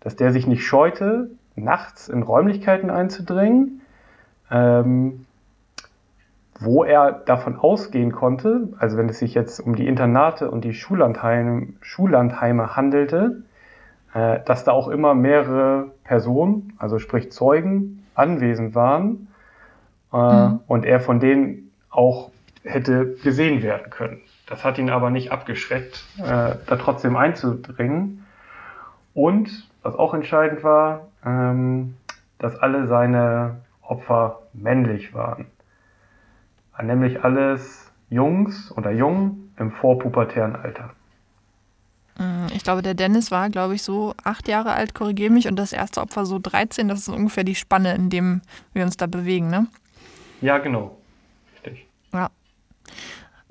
dass 0.00 0.16
der 0.16 0.32
sich 0.32 0.46
nicht 0.46 0.64
scheute, 0.64 1.30
nachts 1.56 2.08
in 2.08 2.22
Räumlichkeiten 2.22 2.90
einzudringen, 2.90 3.80
ähm, 4.50 5.26
wo 6.60 6.84
er 6.84 7.12
davon 7.12 7.56
ausgehen 7.56 8.12
konnte, 8.12 8.68
also 8.78 8.96
wenn 8.96 9.08
es 9.08 9.18
sich 9.18 9.34
jetzt 9.34 9.60
um 9.60 9.74
die 9.74 9.86
Internate 9.86 10.50
und 10.50 10.64
die 10.64 10.72
Schullandheime, 10.72 11.68
Schullandheime 11.80 12.76
handelte, 12.76 13.42
äh, 14.14 14.40
dass 14.44 14.64
da 14.64 14.72
auch 14.72 14.88
immer 14.88 15.14
mehrere 15.14 15.90
Personen, 16.04 16.72
also 16.78 16.98
sprich 16.98 17.32
Zeugen, 17.32 18.04
anwesend 18.14 18.74
waren 18.74 19.28
äh, 20.12 20.16
mhm. 20.16 20.60
und 20.66 20.84
er 20.84 21.00
von 21.00 21.20
denen 21.20 21.72
auch 21.90 22.30
hätte 22.62 23.16
gesehen 23.22 23.62
werden 23.62 23.90
können. 23.90 24.20
Das 24.46 24.64
hat 24.64 24.78
ihn 24.78 24.90
aber 24.90 25.10
nicht 25.10 25.32
abgeschreckt, 25.32 26.04
äh, 26.18 26.22
da 26.66 26.76
trotzdem 26.78 27.16
einzudringen. 27.16 28.24
Und 29.12 29.68
was 29.82 29.96
auch 29.96 30.14
entscheidend 30.14 30.62
war, 30.62 31.08
ähm, 31.24 31.96
dass 32.38 32.56
alle 32.56 32.86
seine 32.86 33.60
Opfer 33.82 34.42
männlich 34.52 35.14
waren. 35.14 35.46
Nämlich 36.80 37.24
alles 37.24 37.90
Jungs 38.10 38.70
oder 38.76 38.90
Jungen 38.90 39.52
im 39.58 39.72
vorpubertären 39.72 40.54
Alter. 40.54 40.90
Mm, 42.18 42.46
ich 42.54 42.62
glaube, 42.62 42.82
der 42.82 42.94
Dennis 42.94 43.30
war, 43.30 43.48
glaube 43.50 43.74
ich, 43.74 43.82
so 43.82 44.14
acht 44.22 44.48
Jahre 44.48 44.72
alt, 44.72 44.94
korrigiere 44.94 45.32
mich, 45.32 45.48
und 45.48 45.56
das 45.56 45.72
erste 45.72 46.00
Opfer 46.00 46.26
so 46.26 46.38
13. 46.38 46.88
Das 46.88 47.00
ist 47.00 47.08
ungefähr 47.08 47.44
die 47.44 47.54
Spanne, 47.54 47.94
in 47.94 48.10
dem 48.10 48.42
wir 48.72 48.84
uns 48.84 48.96
da 48.96 49.06
bewegen, 49.06 49.48
ne? 49.48 49.66
Ja, 50.40 50.58
genau. 50.58 50.98
Richtig. 51.54 51.86
Ja. 52.12 52.30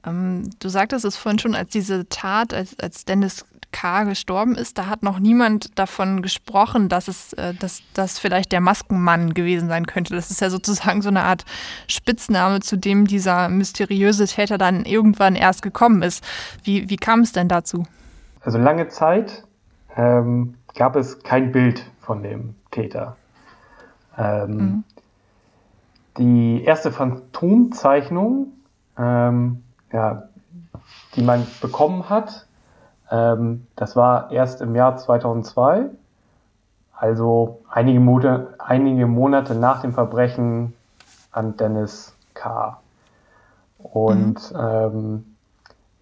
Ähm, 0.06 0.50
du 0.60 0.70
sagtest 0.70 1.06
es 1.06 1.18
vorhin 1.18 1.40
schon, 1.40 1.56
als 1.56 1.70
diese 1.70 2.08
Tat, 2.10 2.54
als, 2.54 2.78
als 2.80 3.06
Dennis 3.06 3.46
K. 3.76 4.06
gestorben 4.06 4.56
ist, 4.56 4.78
da 4.78 4.88
hat 4.88 5.04
noch 5.04 5.20
niemand 5.20 5.78
davon 5.78 6.22
gesprochen, 6.22 6.88
dass 6.88 7.10
es, 7.10 7.34
äh, 7.34 7.54
dass 7.54 7.82
das 7.94 8.20
vielleicht 8.20 8.54
der 8.54 8.62
Maskenmann 8.62 9.34
gewesen 9.34 9.68
sein 9.68 9.86
könnte. 9.86 10.16
Das 10.16 10.32
ist 10.32 10.40
ja 10.40 10.50
sozusagen 10.50 11.02
so 11.02 11.10
eine 11.10 11.24
Art 11.24 11.44
Spitzname, 11.88 12.62
zu 12.62 12.78
dem 12.78 13.06
dieser 13.06 13.50
mysteriöse 13.50 14.28
Täter 14.28 14.58
dann 14.58 14.86
irgendwann 14.86 15.36
erst 15.36 15.62
gekommen 15.62 16.04
ist. 16.04 16.24
Wie, 16.64 16.90
wie 16.90 16.96
kam 16.96 17.20
es 17.20 17.34
denn 17.34 17.50
dazu? 17.50 17.86
Also 18.42 18.58
lange 18.60 18.88
Zeit 18.88 19.44
ähm, 19.98 20.56
gab 20.76 20.96
es 20.96 21.20
kein 21.24 21.52
Bild 21.52 21.86
von 22.00 22.24
dem 22.24 22.56
Täter. 22.72 23.18
Ähm, 24.18 24.56
mhm. 24.56 24.84
Die 26.18 26.64
erste 26.64 26.94
Phantomzeichnung, 26.94 28.54
ähm, 28.98 29.65
ja, 29.92 30.24
die 31.16 31.22
man 31.22 31.46
bekommen 31.62 32.10
hat, 32.10 32.46
ähm, 33.12 33.68
das 33.76 33.96
war 33.96 34.32
erst 34.32 34.62
im 34.62 34.76
Jahr 34.76 34.98
2002, 34.98 35.86
also 36.94 37.62
einige, 37.70 38.00
Monate, 38.00 38.56
einige 38.60 39.06
Monate 39.08 39.56
nach 39.56 39.82
dem 39.82 39.94
Verbrechen 39.94 40.74
an 41.32 41.58
Dennis 41.58 42.16
K. 42.34 42.80
Und 43.78 44.54
mhm. 44.54 44.60
ähm, 44.60 45.36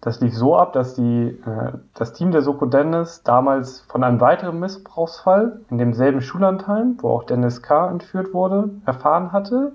das 0.00 0.20
lief 0.20 0.36
so 0.36 0.56
ab, 0.56 0.72
dass 0.74 0.94
die, 0.94 1.28
äh, 1.28 1.72
das 1.94 2.12
Team 2.12 2.30
der 2.30 2.42
Soko 2.42 2.66
Dennis 2.66 3.22
damals 3.22 3.80
von 3.80 4.04
einem 4.04 4.20
weiteren 4.20 4.60
Missbrauchsfall 4.60 5.60
in 5.70 5.78
demselben 5.78 6.20
Schullandheim, 6.20 6.98
wo 7.00 7.10
auch 7.10 7.24
Dennis 7.24 7.62
K. 7.62 7.88
entführt 7.88 8.34
wurde, 8.34 8.70
erfahren 8.86 9.32
hatte. 9.32 9.72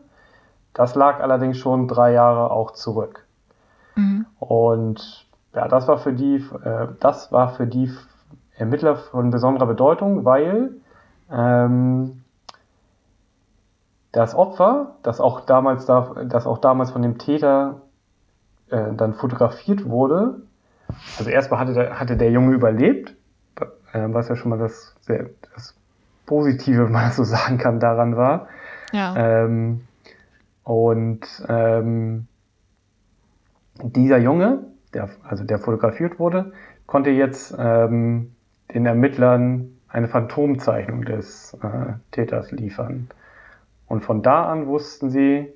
Das 0.74 0.96
lag 0.96 1.20
allerdings 1.20 1.58
schon 1.58 1.88
drei 1.88 2.14
Jahre 2.14 2.52
auch 2.52 2.72
zurück. 2.72 3.26
Mhm. 4.00 4.26
Und 4.40 5.28
ja, 5.54 5.68
das 5.68 5.88
war 5.88 5.98
für 5.98 6.14
die, 6.14 6.36
äh, 6.64 6.88
das 7.00 7.32
war 7.32 7.50
für 7.50 7.68
die 7.68 7.92
Ermittler 8.56 8.96
von 8.96 9.32
besonderer 9.32 9.68
Bedeutung, 9.68 10.26
weil 10.26 10.72
ähm, 11.32 12.22
das 14.12 14.36
Opfer, 14.36 14.96
das 15.04 15.20
auch 15.20 15.42
damals, 15.42 15.86
das 15.86 16.48
auch 16.48 16.58
damals 16.58 16.92
von 16.92 17.02
dem 17.02 17.18
Täter 17.18 17.82
äh, 18.70 18.94
dann 18.94 19.14
fotografiert 19.14 19.88
wurde. 19.88 20.42
Also 21.18 21.30
erstmal 21.30 21.60
hatte 21.60 21.74
der, 21.74 22.00
hatte 22.00 22.18
der 22.18 22.32
Junge 22.32 22.56
überlebt, 22.56 23.16
äh, 23.94 24.08
was 24.08 24.30
ja 24.30 24.36
schon 24.36 24.50
mal 24.50 24.60
das, 24.60 24.96
sehr, 25.02 25.30
das 25.54 25.76
Positive, 26.26 26.86
wenn 26.86 26.92
man 26.92 27.12
so 27.12 27.24
sagen 27.24 27.58
kann, 27.58 27.80
daran 27.80 28.18
war. 28.18 28.48
Ja. 28.92 29.16
Ähm, 29.16 29.82
und 30.64 31.22
ähm, 31.48 32.28
dieser 33.84 34.18
Junge, 34.18 34.66
der, 34.94 35.10
also 35.24 35.44
der 35.44 35.60
fotografiert 35.60 36.20
wurde, 36.20 36.54
konnte 36.86 37.10
jetzt 37.10 37.56
ähm, 37.58 38.34
den 38.74 38.86
Ermittlern 38.86 39.72
eine 39.88 40.08
Phantomzeichnung 40.08 41.04
des 41.04 41.58
äh, 41.62 41.94
Täters 42.12 42.52
liefern. 42.52 43.10
Und 43.88 44.04
von 44.04 44.22
da 44.22 44.46
an 44.46 44.68
wussten 44.68 45.10
sie, 45.10 45.52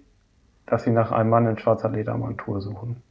dass 0.65 0.84
sie 0.84 0.92
nach 0.92 1.12
einem 1.12 1.30
Mann 1.30 1.46
in 1.46 1.58
schwarzer 1.58 1.89
Ledermontur 1.89 2.62
suchen. 2.62 3.01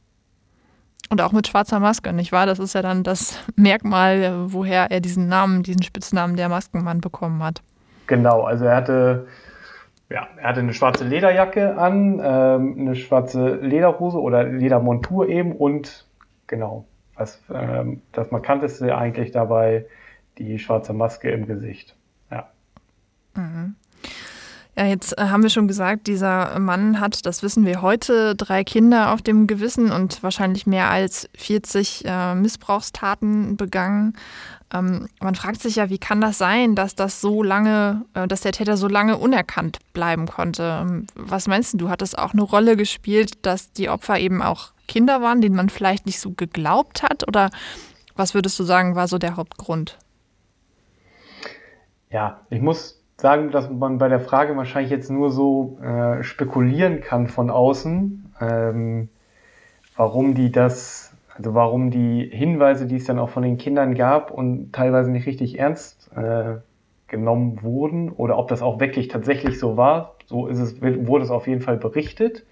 Und 1.09 1.21
auch 1.21 1.31
mit 1.31 1.47
schwarzer 1.47 1.79
Maske, 1.79 2.11
nicht 2.11 2.31
wahr? 2.31 2.45
Das 2.45 2.59
ist 2.59 2.73
ja 2.73 2.81
dann 2.81 3.03
das 3.03 3.37
Merkmal, 3.55 4.51
woher 4.51 4.89
er 4.89 4.99
diesen 4.99 5.27
Namen, 5.27 5.63
diesen 5.63 5.83
Spitznamen 5.83 6.35
der 6.35 6.49
Maskenmann 6.49 7.01
bekommen 7.01 7.43
hat. 7.43 7.61
Genau, 8.07 8.41
also 8.41 8.65
er 8.65 8.75
hatte, 8.75 9.27
ja, 10.13 10.27
er 10.37 10.49
hatte 10.49 10.59
eine 10.59 10.73
schwarze 10.75 11.05
Lederjacke 11.05 11.75
an, 11.75 12.21
ähm, 12.23 12.75
eine 12.79 12.95
schwarze 12.95 13.55
Lederhose 13.55 14.21
oder 14.21 14.43
Ledermontur 14.43 15.27
eben 15.27 15.53
und 15.53 16.07
genau, 16.45 16.85
was 17.15 17.41
ähm, 17.51 18.03
das 18.11 18.29
markanteste 18.29 18.95
eigentlich 18.95 19.31
dabei, 19.31 19.87
die 20.37 20.59
schwarze 20.59 20.93
Maske 20.93 21.31
im 21.31 21.47
Gesicht. 21.47 21.95
Ja. 22.29 22.49
Mhm. 23.33 23.75
Ja, 24.75 24.85
jetzt 24.85 25.17
äh, 25.17 25.25
haben 25.25 25.43
wir 25.43 25.51
schon 25.51 25.67
gesagt, 25.67 26.07
dieser 26.07 26.59
Mann 26.59 26.99
hat, 26.99 27.25
das 27.27 27.43
wissen 27.43 27.65
wir 27.65 27.83
heute, 27.83 28.35
drei 28.35 28.63
Kinder 28.63 29.13
auf 29.13 29.21
dem 29.21 29.45
Gewissen 29.45 29.91
und 29.91 30.23
wahrscheinlich 30.23 30.65
mehr 30.65 30.89
als 30.89 31.29
40 31.35 32.05
äh, 32.05 32.33
Missbrauchstaten 32.33 33.55
begangen. 33.55 34.17
Ähm, 34.73 35.07
man 35.21 35.35
fragt 35.35 35.61
sich 35.61 35.75
ja, 35.75 35.91
wie 35.91 35.99
kann 35.99 36.21
das 36.21 36.39
sein, 36.39 36.73
dass 36.75 36.95
das 36.95 37.21
so 37.21 37.43
lange, 37.43 38.03
äh, 38.15 38.27
dass 38.27 38.41
der 38.41 38.51
Täter 38.51 38.75
so 38.75 38.87
lange 38.87 39.17
unerkannt 39.17 39.77
bleiben 39.93 40.25
konnte? 40.25 40.79
Ähm, 40.81 41.05
was 41.13 41.47
meinst 41.47 41.73
du? 41.73 41.77
Du 41.77 41.89
hattest 41.89 42.17
auch 42.17 42.33
eine 42.33 42.41
Rolle 42.41 42.75
gespielt, 42.75 43.45
dass 43.45 43.71
die 43.73 43.89
Opfer 43.89 44.17
eben 44.19 44.41
auch 44.41 44.71
Kinder 44.87 45.21
waren, 45.21 45.41
denen 45.41 45.55
man 45.55 45.69
vielleicht 45.69 46.07
nicht 46.07 46.19
so 46.19 46.31
geglaubt 46.31 47.03
hat? 47.03 47.27
Oder 47.27 47.51
was 48.15 48.33
würdest 48.33 48.57
du 48.59 48.63
sagen, 48.63 48.95
war 48.95 49.07
so 49.07 49.19
der 49.19 49.35
Hauptgrund? 49.35 49.99
Ja, 52.09 52.41
ich 52.49 52.61
muss 52.61 53.02
sagen, 53.23 53.51
dass 53.51 53.69
man 53.69 53.99
bei 53.99 54.09
der 54.09 54.19
Frage 54.19 54.57
wahrscheinlich 54.57 54.91
jetzt 54.91 55.09
nur 55.09 55.31
so 55.31 55.79
äh, 55.81 56.23
spekulieren 56.23 56.99
kann 56.99 57.27
von 57.27 57.49
außen, 57.49 58.33
ähm, 58.41 59.07
warum 59.95 60.35
die 60.35 60.51
das, 60.51 61.15
also 61.33 61.53
warum 61.53 61.89
die 61.89 62.29
Hinweise, 62.29 62.85
die 62.85 62.97
es 62.97 63.05
dann 63.05 63.19
auch 63.19 63.29
von 63.29 63.43
den 63.43 63.57
Kindern 63.57 63.95
gab 63.95 64.29
und 64.29 64.73
teilweise 64.73 65.09
nicht 65.09 65.25
richtig 65.25 65.57
ernst 65.57 66.11
äh, 66.17 66.55
genommen 67.07 67.63
wurden 67.63 68.09
oder 68.09 68.37
ob 68.37 68.49
das 68.49 68.61
auch 68.61 68.81
wirklich 68.81 69.07
tatsächlich 69.07 69.57
so 69.57 69.77
war. 69.77 70.15
So 70.25 70.47
ist 70.47 70.59
es, 70.59 70.81
wurde 70.81 71.23
es 71.23 71.31
auf 71.31 71.47
jeden 71.47 71.61
Fall 71.61 71.77
berichtet. 71.77 72.45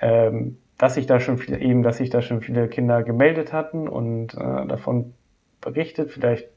Ähm, 0.00 0.58
dass 0.76 0.94
sich 0.94 1.06
da 1.06 1.20
schon 1.20 1.38
viele, 1.38 1.60
eben, 1.60 1.84
dass 1.84 1.98
sich 1.98 2.10
da 2.10 2.20
schon 2.20 2.40
viele 2.40 2.66
Kinder 2.66 3.04
gemeldet 3.04 3.52
hatten 3.52 3.86
und 3.86 4.34
äh, 4.34 4.66
davon 4.66 5.14
berichtet. 5.60 6.10
Vielleicht 6.10 6.48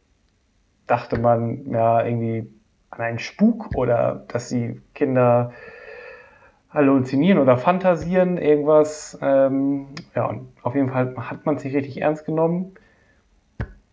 dachte 0.88 1.20
man, 1.20 1.70
ja, 1.70 2.04
irgendwie 2.04 2.50
an 2.92 3.02
einen 3.02 3.20
Spuk 3.20 3.76
oder 3.76 4.26
dass 4.28 4.50
die 4.50 4.82
Kinder 4.94 5.52
halluzinieren 6.70 7.40
oder 7.40 7.58
fantasieren, 7.58 8.38
irgendwas. 8.38 9.18
Ähm, 9.22 9.88
ja, 10.14 10.26
und 10.26 10.50
auf 10.62 10.76
jeden 10.76 10.90
Fall 10.90 11.16
hat 11.18 11.46
man 11.46 11.58
sich 11.58 11.74
richtig 11.76 12.02
ernst 12.02 12.26
genommen. 12.26 12.76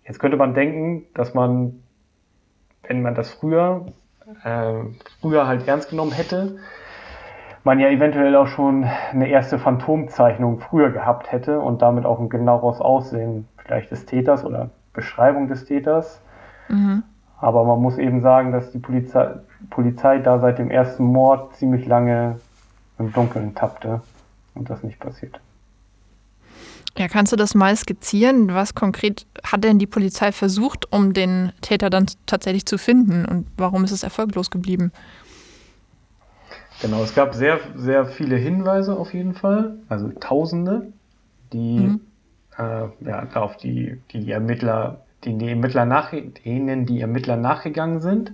Jetzt 0.04 0.18
könnte 0.18 0.36
man 0.36 0.52
denken, 0.54 1.06
dass 1.14 1.32
man, 1.32 1.82
wenn 2.82 3.02
man 3.02 3.14
das 3.14 3.30
früher, 3.30 3.86
äh, 4.42 4.74
früher 5.20 5.46
halt 5.46 5.66
ernst 5.68 5.90
genommen 5.90 6.12
hätte, 6.12 6.58
man 7.64 7.78
ja 7.78 7.88
eventuell 7.88 8.34
auch 8.34 8.48
schon 8.48 8.84
eine 9.12 9.28
erste 9.28 9.58
Phantomzeichnung 9.58 10.58
früher 10.58 10.90
gehabt 10.90 11.30
hätte 11.30 11.60
und 11.60 11.82
damit 11.82 12.04
auch 12.04 12.18
ein 12.18 12.28
genaueres 12.28 12.80
Aussehen 12.80 13.46
vielleicht 13.58 13.92
des 13.92 14.06
Täters 14.06 14.44
oder 14.44 14.70
Beschreibung 14.92 15.46
des 15.46 15.64
Täters. 15.64 16.20
Mhm. 16.68 17.04
Aber 17.42 17.64
man 17.64 17.80
muss 17.82 17.98
eben 17.98 18.22
sagen, 18.22 18.52
dass 18.52 18.70
die 18.70 18.78
Polizei, 18.78 19.34
Polizei 19.68 20.18
da 20.20 20.38
seit 20.38 20.58
dem 20.58 20.70
ersten 20.70 21.02
Mord 21.04 21.56
ziemlich 21.56 21.86
lange 21.86 22.38
im 23.00 23.12
Dunkeln 23.12 23.56
tappte 23.56 24.00
und 24.54 24.70
das 24.70 24.84
nicht 24.84 25.00
passiert. 25.00 25.40
Ja, 26.96 27.08
kannst 27.08 27.32
du 27.32 27.36
das 27.36 27.56
mal 27.56 27.74
skizzieren? 27.74 28.54
Was 28.54 28.76
konkret 28.76 29.26
hat 29.42 29.64
denn 29.64 29.80
die 29.80 29.88
Polizei 29.88 30.30
versucht, 30.30 30.92
um 30.92 31.14
den 31.14 31.52
Täter 31.62 31.90
dann 31.90 32.06
tatsächlich 32.26 32.64
zu 32.64 32.78
finden 32.78 33.24
und 33.26 33.48
warum 33.56 33.82
ist 33.82 33.90
es 33.90 34.04
erfolglos 34.04 34.50
geblieben? 34.52 34.92
Genau, 36.80 37.02
es 37.02 37.12
gab 37.12 37.34
sehr, 37.34 37.58
sehr 37.74 38.06
viele 38.06 38.36
Hinweise 38.36 38.96
auf 38.96 39.12
jeden 39.14 39.34
Fall, 39.34 39.78
also 39.88 40.10
Tausende, 40.20 40.92
die 41.52 41.80
mhm. 41.80 42.00
äh, 42.56 42.84
ja, 43.00 43.26
auf 43.34 43.56
die, 43.56 44.00
die 44.12 44.30
Ermittler 44.30 45.00
denen 45.24 45.38
die 45.38 45.48
Ermittler, 45.48 45.84
nach, 45.84 46.12
denen 46.44 46.86
die 46.86 47.00
Ermittler 47.00 47.36
nachgegangen 47.36 48.00
sind. 48.00 48.32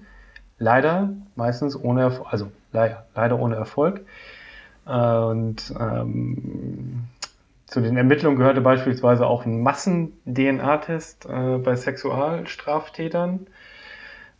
Leider 0.59 1.11
meistens 1.37 1.76
ohne 1.80 2.02
Erfolg, 2.02 2.28
also 2.33 2.50
leider 2.73 3.38
ohne 3.38 3.57
Erfolg. 3.57 4.04
Und 4.85 5.75
ähm, 5.78 7.04
zu 7.66 7.80
den 7.80 7.97
Ermittlungen 7.97 8.38
gehörte 8.38 8.61
beispielsweise 8.62 9.26
auch 9.26 9.45
ein 9.45 9.62
Massen-DNA-Test 9.62 11.26
äh, 11.26 11.59
bei 11.59 11.76
Sexualstraftätern. 11.76 13.47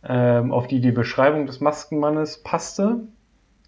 ähm, 0.03 0.51
auf 0.51 0.67
die 0.67 0.81
die 0.81 0.91
Beschreibung 0.91 1.45
des 1.45 1.59
Maskenmannes 1.61 2.43
passte. 2.43 3.01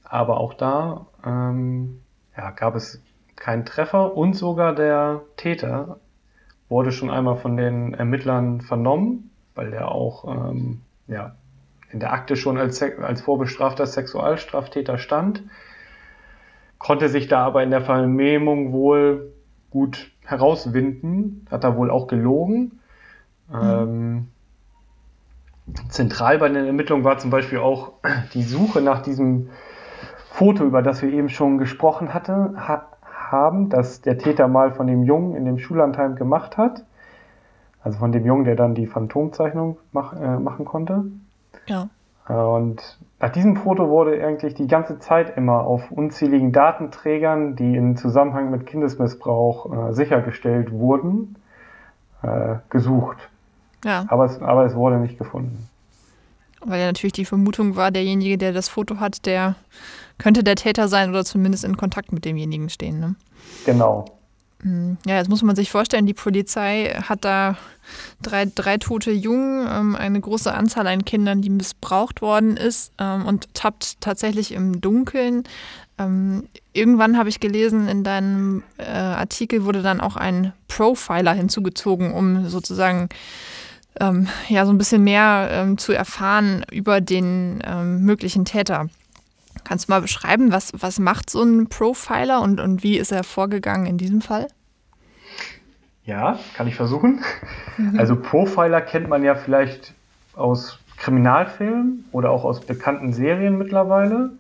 Aber 0.03 0.39
auch 0.39 0.53
da 0.53 1.07
ähm, 1.25 2.01
ja, 2.37 2.51
gab 2.51 2.75
es 2.75 3.01
keinen 3.35 3.65
Treffer 3.65 4.15
und 4.15 4.33
sogar 4.35 4.75
der 4.75 5.21
Täter 5.37 5.99
wurde 6.71 6.91
schon 6.91 7.11
einmal 7.11 7.35
von 7.35 7.57
den 7.57 7.93
Ermittlern 7.93 8.61
vernommen, 8.61 9.29
weil 9.53 9.73
er 9.73 9.91
auch 9.91 10.49
ähm, 10.49 10.81
ja, 11.07 11.35
in 11.91 11.99
der 11.99 12.13
Akte 12.13 12.37
schon 12.37 12.57
als, 12.57 12.81
als 12.81 13.21
vorbestrafter 13.21 13.85
Sexualstraftäter 13.85 14.97
stand, 14.97 15.43
konnte 16.79 17.09
sich 17.09 17.27
da 17.27 17.45
aber 17.45 17.61
in 17.61 17.69
der 17.69 17.81
Vernehmung 17.81 18.71
wohl 18.71 19.33
gut 19.69 20.11
herauswinden, 20.25 21.45
hat 21.51 21.65
er 21.65 21.75
wohl 21.75 21.91
auch 21.91 22.07
gelogen. 22.07 22.79
Mhm. 23.49 23.59
Ähm, 23.61 24.27
zentral 25.89 26.39
bei 26.39 26.47
den 26.47 26.65
Ermittlungen 26.65 27.03
war 27.03 27.17
zum 27.17 27.31
Beispiel 27.31 27.59
auch 27.59 27.93
die 28.33 28.43
Suche 28.43 28.81
nach 28.81 29.01
diesem 29.01 29.49
Foto, 30.29 30.63
über 30.63 30.81
das 30.81 31.01
wir 31.01 31.11
eben 31.11 31.27
schon 31.27 31.57
gesprochen 31.57 32.13
hatte, 32.13 32.53
ha 32.55 32.90
haben, 33.31 33.69
das 33.69 34.01
der 34.01 34.17
Täter 34.17 34.47
mal 34.47 34.71
von 34.71 34.87
dem 34.87 35.03
Jungen 35.03 35.35
in 35.35 35.45
dem 35.45 35.57
Schullandheim 35.57 36.15
gemacht 36.15 36.57
hat. 36.57 36.83
Also 37.83 37.97
von 37.97 38.11
dem 38.11 38.25
Jungen, 38.25 38.45
der 38.45 38.55
dann 38.55 38.75
die 38.75 38.85
Phantomzeichnung 38.85 39.77
mach, 39.91 40.13
äh, 40.13 40.37
machen 40.37 40.65
konnte. 40.65 41.05
Ja. 41.65 41.89
Und 42.27 42.97
nach 43.19 43.31
diesem 43.31 43.55
Foto 43.55 43.89
wurde 43.89 44.23
eigentlich 44.25 44.53
die 44.53 44.67
ganze 44.67 44.99
Zeit 44.99 45.35
immer 45.37 45.61
auf 45.61 45.91
unzähligen 45.91 46.51
Datenträgern, 46.51 47.55
die 47.55 47.75
in 47.75 47.97
Zusammenhang 47.97 48.51
mit 48.51 48.67
Kindesmissbrauch 48.67 49.89
äh, 49.89 49.93
sichergestellt 49.93 50.71
wurden, 50.71 51.35
äh, 52.21 52.55
gesucht. 52.69 53.17
Ja. 53.83 54.05
Aber 54.07 54.25
es, 54.25 54.41
aber 54.41 54.65
es 54.65 54.75
wurde 54.75 54.97
nicht 54.97 55.17
gefunden. 55.17 55.67
Weil 56.63 56.79
ja 56.79 56.85
natürlich 56.87 57.13
die 57.13 57.25
Vermutung 57.25 57.75
war, 57.75 57.89
derjenige, 57.89 58.37
der 58.37 58.53
das 58.53 58.69
Foto 58.69 58.99
hat, 58.99 59.25
der 59.25 59.55
könnte 60.21 60.43
der 60.43 60.55
Täter 60.55 60.87
sein 60.87 61.09
oder 61.09 61.25
zumindest 61.25 61.63
in 61.63 61.77
Kontakt 61.77 62.13
mit 62.13 62.25
demjenigen 62.25 62.69
stehen. 62.69 62.99
Ne? 62.99 63.15
Genau. 63.65 64.05
Hm. 64.61 64.97
Ja, 65.07 65.17
jetzt 65.17 65.29
muss 65.29 65.41
man 65.41 65.55
sich 65.55 65.71
vorstellen, 65.71 66.05
die 66.05 66.13
Polizei 66.13 66.95
hat 67.01 67.25
da 67.25 67.57
drei, 68.21 68.45
drei 68.45 68.77
tote 68.77 69.11
Jungen, 69.11 69.67
ähm, 69.67 69.95
eine 69.95 70.21
große 70.21 70.53
Anzahl 70.53 70.85
an 70.85 71.05
Kindern, 71.05 71.41
die 71.41 71.49
missbraucht 71.49 72.21
worden 72.21 72.55
ist 72.55 72.91
ähm, 72.99 73.25
und 73.25 73.51
tappt 73.55 73.99
tatsächlich 73.99 74.51
im 74.51 74.79
Dunkeln. 74.79 75.43
Ähm, 75.97 76.47
irgendwann 76.73 77.17
habe 77.17 77.29
ich 77.29 77.39
gelesen, 77.39 77.87
in 77.87 78.03
deinem 78.03 78.61
äh, 78.77 78.83
Artikel 78.83 79.65
wurde 79.65 79.81
dann 79.81 79.99
auch 79.99 80.15
ein 80.15 80.53
Profiler 80.67 81.33
hinzugezogen, 81.33 82.13
um 82.13 82.47
sozusagen 82.47 83.09
ähm, 83.99 84.27
ja 84.47 84.67
so 84.67 84.71
ein 84.71 84.77
bisschen 84.77 85.03
mehr 85.03 85.49
ähm, 85.51 85.79
zu 85.79 85.91
erfahren 85.91 86.63
über 86.71 87.01
den 87.01 87.63
ähm, 87.65 88.03
möglichen 88.05 88.45
Täter. 88.45 88.87
Kannst 89.63 89.87
du 89.87 89.91
mal 89.91 90.01
beschreiben, 90.01 90.51
was, 90.51 90.73
was 90.77 90.99
macht 90.99 91.29
so 91.29 91.41
ein 91.41 91.67
Profiler 91.67 92.41
und, 92.41 92.59
und 92.59 92.83
wie 92.83 92.97
ist 92.97 93.11
er 93.11 93.23
vorgegangen 93.23 93.85
in 93.85 93.97
diesem 93.97 94.21
Fall? 94.21 94.47
Ja, 96.05 96.39
kann 96.55 96.67
ich 96.67 96.75
versuchen. 96.75 97.21
Mhm. 97.77 97.95
Also 97.99 98.15
Profiler 98.15 98.81
kennt 98.81 99.07
man 99.07 99.23
ja 99.23 99.35
vielleicht 99.35 99.93
aus 100.35 100.79
Kriminalfilmen 100.97 102.05
oder 102.11 102.31
auch 102.31 102.43
aus 102.43 102.61
bekannten 102.61 103.13
Serien 103.13 103.57
mittlerweile. 103.57 104.31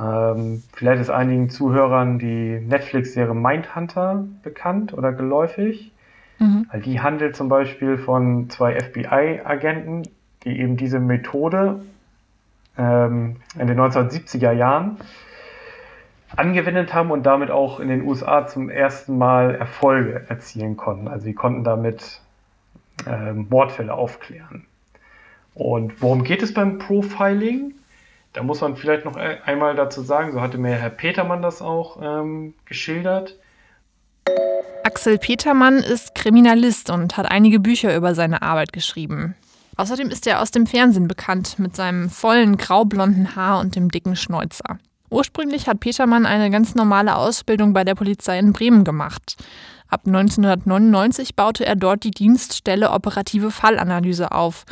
Ähm, 0.00 0.62
vielleicht 0.72 1.00
ist 1.00 1.10
einigen 1.10 1.50
Zuhörern 1.50 2.18
die 2.18 2.60
Netflix-Serie 2.60 3.34
Mindhunter 3.34 4.24
bekannt 4.42 4.94
oder 4.94 5.12
geläufig. 5.12 5.92
Mhm. 6.38 6.66
Die 6.84 7.00
handelt 7.00 7.36
zum 7.36 7.48
Beispiel 7.48 7.98
von 7.98 8.48
zwei 8.48 8.78
FBI-Agenten, 8.80 10.04
die 10.44 10.58
eben 10.58 10.76
diese 10.76 11.00
Methode 11.00 11.82
ähm, 12.78 13.36
in 13.58 13.66
den 13.66 13.78
1970er 13.78 14.52
Jahren 14.52 14.98
angewendet 16.36 16.94
haben 16.94 17.10
und 17.10 17.24
damit 17.24 17.50
auch 17.50 17.80
in 17.80 17.88
den 17.88 18.02
USA 18.02 18.46
zum 18.46 18.70
ersten 18.70 19.18
Mal 19.18 19.54
Erfolge 19.54 20.26
erzielen 20.28 20.76
konnten. 20.76 21.08
Also 21.08 21.24
sie 21.24 21.34
konnten 21.34 21.64
damit 21.64 22.20
ähm, 23.06 23.46
Mordfälle 23.50 23.94
aufklären. 23.94 24.66
Und 25.54 26.00
worum 26.00 26.24
geht 26.24 26.42
es 26.42 26.54
beim 26.54 26.78
Profiling? 26.78 27.74
Da 28.32 28.44
muss 28.44 28.60
man 28.60 28.76
vielleicht 28.76 29.04
noch 29.04 29.16
einmal 29.16 29.74
dazu 29.74 30.02
sagen, 30.02 30.32
so 30.32 30.40
hatte 30.40 30.56
mir 30.56 30.76
Herr 30.76 30.90
Petermann 30.90 31.42
das 31.42 31.60
auch 31.60 31.98
ähm, 32.00 32.54
geschildert. 32.64 33.36
Axel 34.84 35.18
Petermann 35.18 35.78
ist 35.78 36.14
Kriminalist 36.14 36.90
und 36.90 37.16
hat 37.16 37.30
einige 37.30 37.58
Bücher 37.58 37.94
über 37.96 38.14
seine 38.14 38.42
Arbeit 38.42 38.72
geschrieben. 38.72 39.34
Außerdem 39.76 40.10
ist 40.10 40.26
er 40.26 40.42
aus 40.42 40.50
dem 40.50 40.66
Fernsehen 40.66 41.08
bekannt 41.08 41.58
mit 41.58 41.76
seinem 41.76 42.10
vollen 42.10 42.56
graublonden 42.56 43.36
Haar 43.36 43.60
und 43.60 43.76
dem 43.76 43.90
dicken 43.90 44.16
Schnäuzer. 44.16 44.78
Ursprünglich 45.10 45.66
hat 45.66 45.80
Petermann 45.80 46.26
eine 46.26 46.50
ganz 46.50 46.74
normale 46.74 47.16
Ausbildung 47.16 47.72
bei 47.72 47.84
der 47.84 47.94
Polizei 47.94 48.38
in 48.38 48.52
Bremen 48.52 48.84
gemacht. 48.84 49.36
Ab 49.88 50.02
1999 50.06 51.34
baute 51.34 51.66
er 51.66 51.74
dort 51.74 52.04
die 52.04 52.12
Dienststelle 52.12 52.90
Operative 52.90 53.50
Fallanalyse 53.50 54.30
auf 54.30 54.64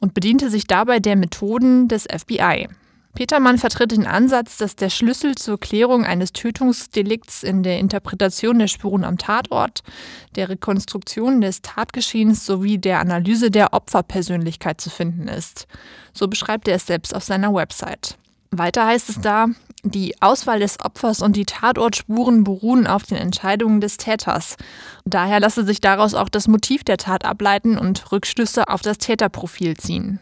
und 0.00 0.14
bediente 0.14 0.50
sich 0.50 0.66
dabei 0.66 0.98
der 0.98 1.14
Methoden 1.14 1.86
des 1.86 2.08
FBI. 2.10 2.68
Petermann 3.14 3.58
vertritt 3.58 3.92
den 3.92 4.08
Ansatz, 4.08 4.56
dass 4.56 4.74
der 4.74 4.90
Schlüssel 4.90 5.36
zur 5.36 5.58
Klärung 5.58 6.04
eines 6.04 6.32
Tötungsdelikts 6.32 7.44
in 7.44 7.62
der 7.62 7.78
Interpretation 7.78 8.58
der 8.58 8.66
Spuren 8.66 9.04
am 9.04 9.18
Tatort, 9.18 9.82
der 10.34 10.48
Rekonstruktion 10.48 11.40
des 11.40 11.62
Tatgeschehens 11.62 12.44
sowie 12.44 12.78
der 12.78 12.98
Analyse 12.98 13.52
der 13.52 13.72
Opferpersönlichkeit 13.72 14.80
zu 14.80 14.90
finden 14.90 15.28
ist. 15.28 15.68
So 16.12 16.26
beschreibt 16.26 16.66
er 16.66 16.74
es 16.74 16.86
selbst 16.86 17.14
auf 17.14 17.22
seiner 17.22 17.54
Website. 17.54 18.16
Weiter 18.50 18.86
heißt 18.86 19.08
es 19.08 19.20
da, 19.20 19.46
die 19.84 20.20
Auswahl 20.20 20.58
des 20.58 20.80
Opfers 20.80 21.22
und 21.22 21.36
die 21.36 21.44
Tatortspuren 21.44 22.42
beruhen 22.42 22.86
auf 22.86 23.04
den 23.04 23.18
Entscheidungen 23.18 23.80
des 23.80 23.96
Täters. 23.96 24.56
Daher 25.04 25.38
lasse 25.38 25.64
sich 25.64 25.80
daraus 25.80 26.14
auch 26.14 26.28
das 26.28 26.48
Motiv 26.48 26.82
der 26.82 26.96
Tat 26.96 27.24
ableiten 27.24 27.78
und 27.78 28.10
Rückschlüsse 28.10 28.68
auf 28.68 28.82
das 28.82 28.98
Täterprofil 28.98 29.76
ziehen. 29.76 30.18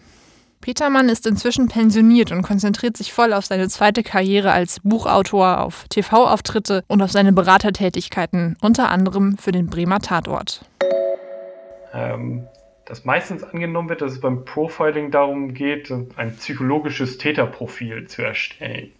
Petermann 0.62 1.08
ist 1.08 1.26
inzwischen 1.26 1.66
pensioniert 1.66 2.30
und 2.30 2.42
konzentriert 2.42 2.96
sich 2.96 3.12
voll 3.12 3.32
auf 3.32 3.44
seine 3.44 3.68
zweite 3.68 4.04
Karriere 4.04 4.52
als 4.52 4.78
Buchautor, 4.80 5.60
auf 5.60 5.86
TV-Auftritte 5.88 6.84
und 6.86 7.02
auf 7.02 7.10
seine 7.10 7.32
Beratertätigkeiten, 7.32 8.56
unter 8.62 8.88
anderem 8.88 9.36
für 9.36 9.50
den 9.50 9.66
Bremer 9.66 9.98
Tatort. 9.98 10.64
Ähm, 11.92 12.46
dass 12.86 13.04
meistens 13.04 13.42
angenommen 13.42 13.88
wird, 13.88 14.02
dass 14.02 14.12
es 14.12 14.20
beim 14.20 14.44
Profiling 14.44 15.10
darum 15.10 15.52
geht, 15.52 15.90
ein 15.90 16.36
psychologisches 16.36 17.18
Täterprofil 17.18 18.06
zu 18.06 18.22
erstellen. 18.22 18.92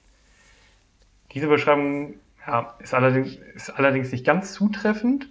Diese 1.33 1.46
Beschreibung 1.46 2.14
ja, 2.44 2.75
ist, 2.81 2.92
allerdings, 2.92 3.37
ist 3.55 3.70
allerdings 3.70 4.11
nicht 4.11 4.27
ganz 4.27 4.53
zutreffend, 4.53 5.29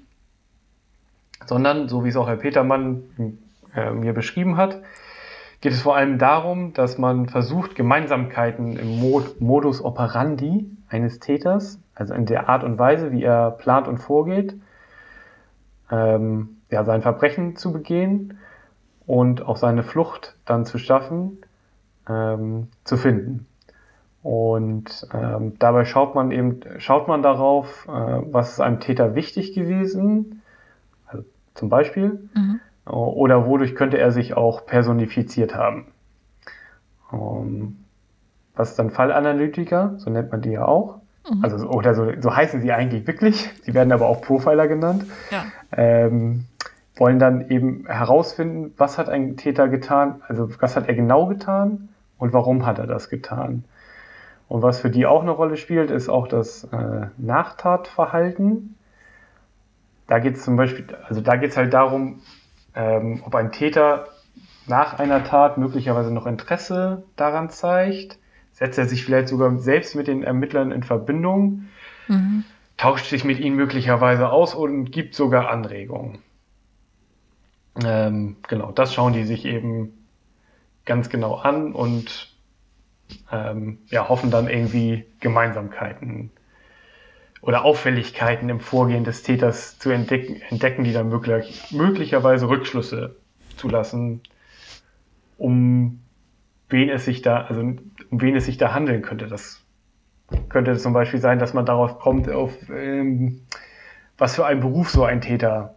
sondern, 1.46 1.89
so 1.89 2.06
wie 2.06 2.10
es 2.10 2.15
auch 2.15 2.30
Herr 2.30 2.38
Petermann 2.38 3.04
äh, 3.76 3.91
mir 3.91 4.13
beschrieben 4.13 4.56
hat, 4.56 4.82
geht 5.62 5.74
es 5.74 5.84
vor 5.84 5.95
allem 5.95 6.17
darum, 6.17 6.74
dass 6.74 6.97
man 6.97 7.30
versucht, 7.30 7.76
Gemeinsamkeiten 7.76 8.78
im 8.78 9.00
Mod 9.00 9.39
Modus 9.39 9.84
operandi 9.84 10.65
eines 10.89 11.19
Täters, 11.19 11.80
also 11.95 12.13
in 12.15 12.26
der 12.26 12.50
Art 12.50 12.63
und 12.63 12.80
Weise, 12.80 13.12
wie 13.12 13.24
er 13.24 13.52
plant 13.52 13.88
und 13.88 14.00
vorgeht, 14.00 14.56
ähm, 15.91 16.58
ja, 16.69 16.84
sein 16.84 17.04
Verbrechen 17.04 17.56
zu 17.56 17.71
begehen 17.71 18.39
und 19.06 19.45
auch 19.45 19.58
seine 19.58 19.84
Flucht 19.84 20.36
dann 20.45 20.65
zu 20.65 20.80
schaffen, 20.80 21.38
ähm, 22.10 22.67
zu 22.84 22.97
finden. 22.97 23.45
Und 24.24 25.08
ähm, 25.13 25.58
dabei 25.60 25.86
schaut 25.86 26.15
man 26.15 26.32
eben, 26.32 26.60
schaut 26.78 27.08
man 27.08 27.21
darauf, 27.21 27.88
äh, 27.88 27.91
was 27.91 28.54
ist 28.54 28.62
einem 28.62 28.80
Täter 28.80 29.15
wichtig 29.15 29.54
gewesen, 29.54 30.41
also 31.08 31.24
zum 31.54 31.69
Beispiel, 31.69 32.30
mhm. 32.36 32.60
Oder 32.86 33.46
wodurch 33.46 33.76
könnte 33.76 33.98
er 33.98 34.12
sich 34.12 34.36
auch 34.36 34.65
personifiziert 34.65 35.56
haben? 35.56 35.88
Ähm, 37.13 37.78
was 38.56 38.72
ist 38.72 38.80
dann 38.80 38.89
Fallanalytiker? 38.89 39.94
So 39.98 40.10
nennt 40.10 40.32
man 40.32 40.41
die 40.41 40.52
ja 40.52 40.65
auch. 40.65 41.00
Mhm. 41.30 41.44
Also, 41.44 41.67
oder 41.70 41.94
so, 41.94 42.12
so, 42.20 42.36
heißen 42.36 42.62
sie 42.62 42.72
eigentlich 42.72 43.08
wirklich. 43.08 43.50
Sie 43.63 43.74
werden 43.74 43.91
aber 43.91 44.08
auch 44.08 44.22
Profiler 44.22 44.67
genannt. 44.67 45.06
Ja. 45.30 45.46
Ähm, 45.72 46.46
wollen 46.96 47.20
dann 47.20 47.50
eben 47.50 47.86
herausfinden, 47.88 48.74
was 48.78 48.98
hat 48.98 49.10
ein 49.10 49.38
Täter 49.38 49.70
getan, 49.70 50.22
also 50.28 50.50
was 50.60 50.76
hat 50.76 50.88
er 50.88 50.94
genau 50.94 51.26
getan 51.26 51.89
und 52.17 52.34
warum 52.34 52.65
hat 52.65 52.78
er 52.80 52.86
das 52.86 53.10
getan. 53.10 53.63
Und 54.48 54.62
was 54.62 54.82
für 54.82 54.89
die 54.89 55.06
auch 55.06 55.22
eine 55.22 55.32
Rolle 55.32 55.56
spielt, 55.56 55.89
ist 55.89 56.10
auch 56.10 56.28
das 56.28 56.65
äh, 56.65 57.08
Nachtatverhalten. 57.17 58.76
Da 60.08 60.20
geht 60.20 60.36
es 60.36 60.44
zum 60.44 60.58
Beispiel, 60.58 60.86
also 61.08 61.22
da 61.22 61.38
geht 61.38 61.52
es 61.52 61.58
halt 61.58 61.74
darum, 61.74 62.20
ähm, 62.76 63.22
ob 63.26 63.36
ein 63.36 63.52
Täter 63.52 64.08
nach 64.68 65.00
einer 65.00 65.24
Tat 65.24 65.58
möglicherweise 65.58 66.14
noch 66.14 66.26
Interesse 66.26 67.04
daran 67.16 67.50
zeigt, 67.50 68.18
setzt 68.54 68.78
er 68.78 68.86
sich 68.86 69.04
vielleicht 69.04 69.28
sogar 69.28 69.58
selbst 69.60 69.96
mit 69.96 70.08
den 70.08 70.24
Ermittlern 70.24 70.72
in 70.72 70.84
Verbindung, 70.84 71.66
mhm. 72.08 72.44
tauscht 72.78 73.08
sich 73.08 73.24
mit 73.24 73.40
ihnen 73.40 73.56
möglicherweise 73.56 74.30
aus 74.30 74.54
und 74.54 74.92
gibt 74.92 75.16
sogar 75.16 75.50
Anregungen. 75.50 76.20
Ähm, 77.84 78.38
genau, 78.48 78.72
das 78.72 78.94
schauen 78.94 79.14
die 79.14 79.24
sich 79.24 79.46
eben 79.46 79.94
ganz 80.86 81.10
genau 81.10 81.36
an 81.36 81.74
und 81.74 82.36
ähm, 83.32 83.80
ja, 83.88 84.10
hoffen 84.10 84.32
dann 84.32 84.48
irgendwie 84.48 85.06
Gemeinsamkeiten 85.20 86.32
oder 87.41 87.65
Auffälligkeiten 87.65 88.49
im 88.49 88.60
Vorgehen 88.60 89.04
des 89.04 89.23
Täters 89.23 89.80
zu 89.80 89.89
entdecken, 89.89 90.41
entdecken 90.49 90.84
die 90.84 90.93
dann 90.93 91.10
möglich, 91.10 91.71
möglicherweise 91.71 92.47
Rückschlüsse 92.47 93.15
zulassen, 93.58 94.21
um 95.38 96.01
wen 96.69 96.89
es 96.89 97.06
sich 97.06 97.21
da, 97.21 97.41
also 97.41 97.62
um 97.62 97.82
wen 98.12 98.36
es 98.36 98.45
sich 98.45 98.58
da 98.58 98.73
handeln 98.73 99.01
könnte. 99.01 99.27
Das 99.27 99.62
könnte 100.49 100.77
zum 100.77 100.93
Beispiel 100.93 101.19
sein, 101.19 101.39
dass 101.39 101.54
man 101.54 101.65
darauf 101.65 101.99
kommt, 101.99 102.30
auf 102.30 102.54
ähm, 102.69 103.41
was 104.17 104.36
für 104.36 104.45
einen 104.45 104.62
Beruf 104.62 104.89
so 104.89 105.04
ein 105.04 105.21
Täter 105.21 105.75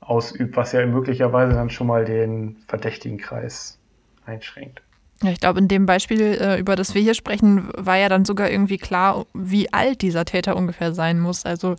ausübt, 0.00 0.56
was 0.56 0.72
ja 0.72 0.84
möglicherweise 0.86 1.54
dann 1.54 1.70
schon 1.70 1.86
mal 1.86 2.04
den 2.04 2.56
verdächtigen 2.66 3.18
Kreis 3.18 3.78
einschränkt. 4.26 4.82
Ja, 5.22 5.30
ich 5.30 5.40
glaube, 5.40 5.58
in 5.58 5.68
dem 5.68 5.86
Beispiel, 5.86 6.20
äh, 6.20 6.58
über 6.58 6.76
das 6.76 6.94
wir 6.94 7.02
hier 7.02 7.14
sprechen, 7.14 7.68
war 7.76 7.96
ja 7.96 8.08
dann 8.08 8.24
sogar 8.24 8.50
irgendwie 8.50 8.78
klar, 8.78 9.26
wie 9.32 9.72
alt 9.72 10.02
dieser 10.02 10.24
Täter 10.24 10.56
ungefähr 10.56 10.92
sein 10.92 11.20
muss. 11.20 11.46
Also 11.46 11.76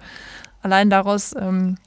allein 0.62 0.90
daraus, 0.90 1.36
ähm, 1.38 1.78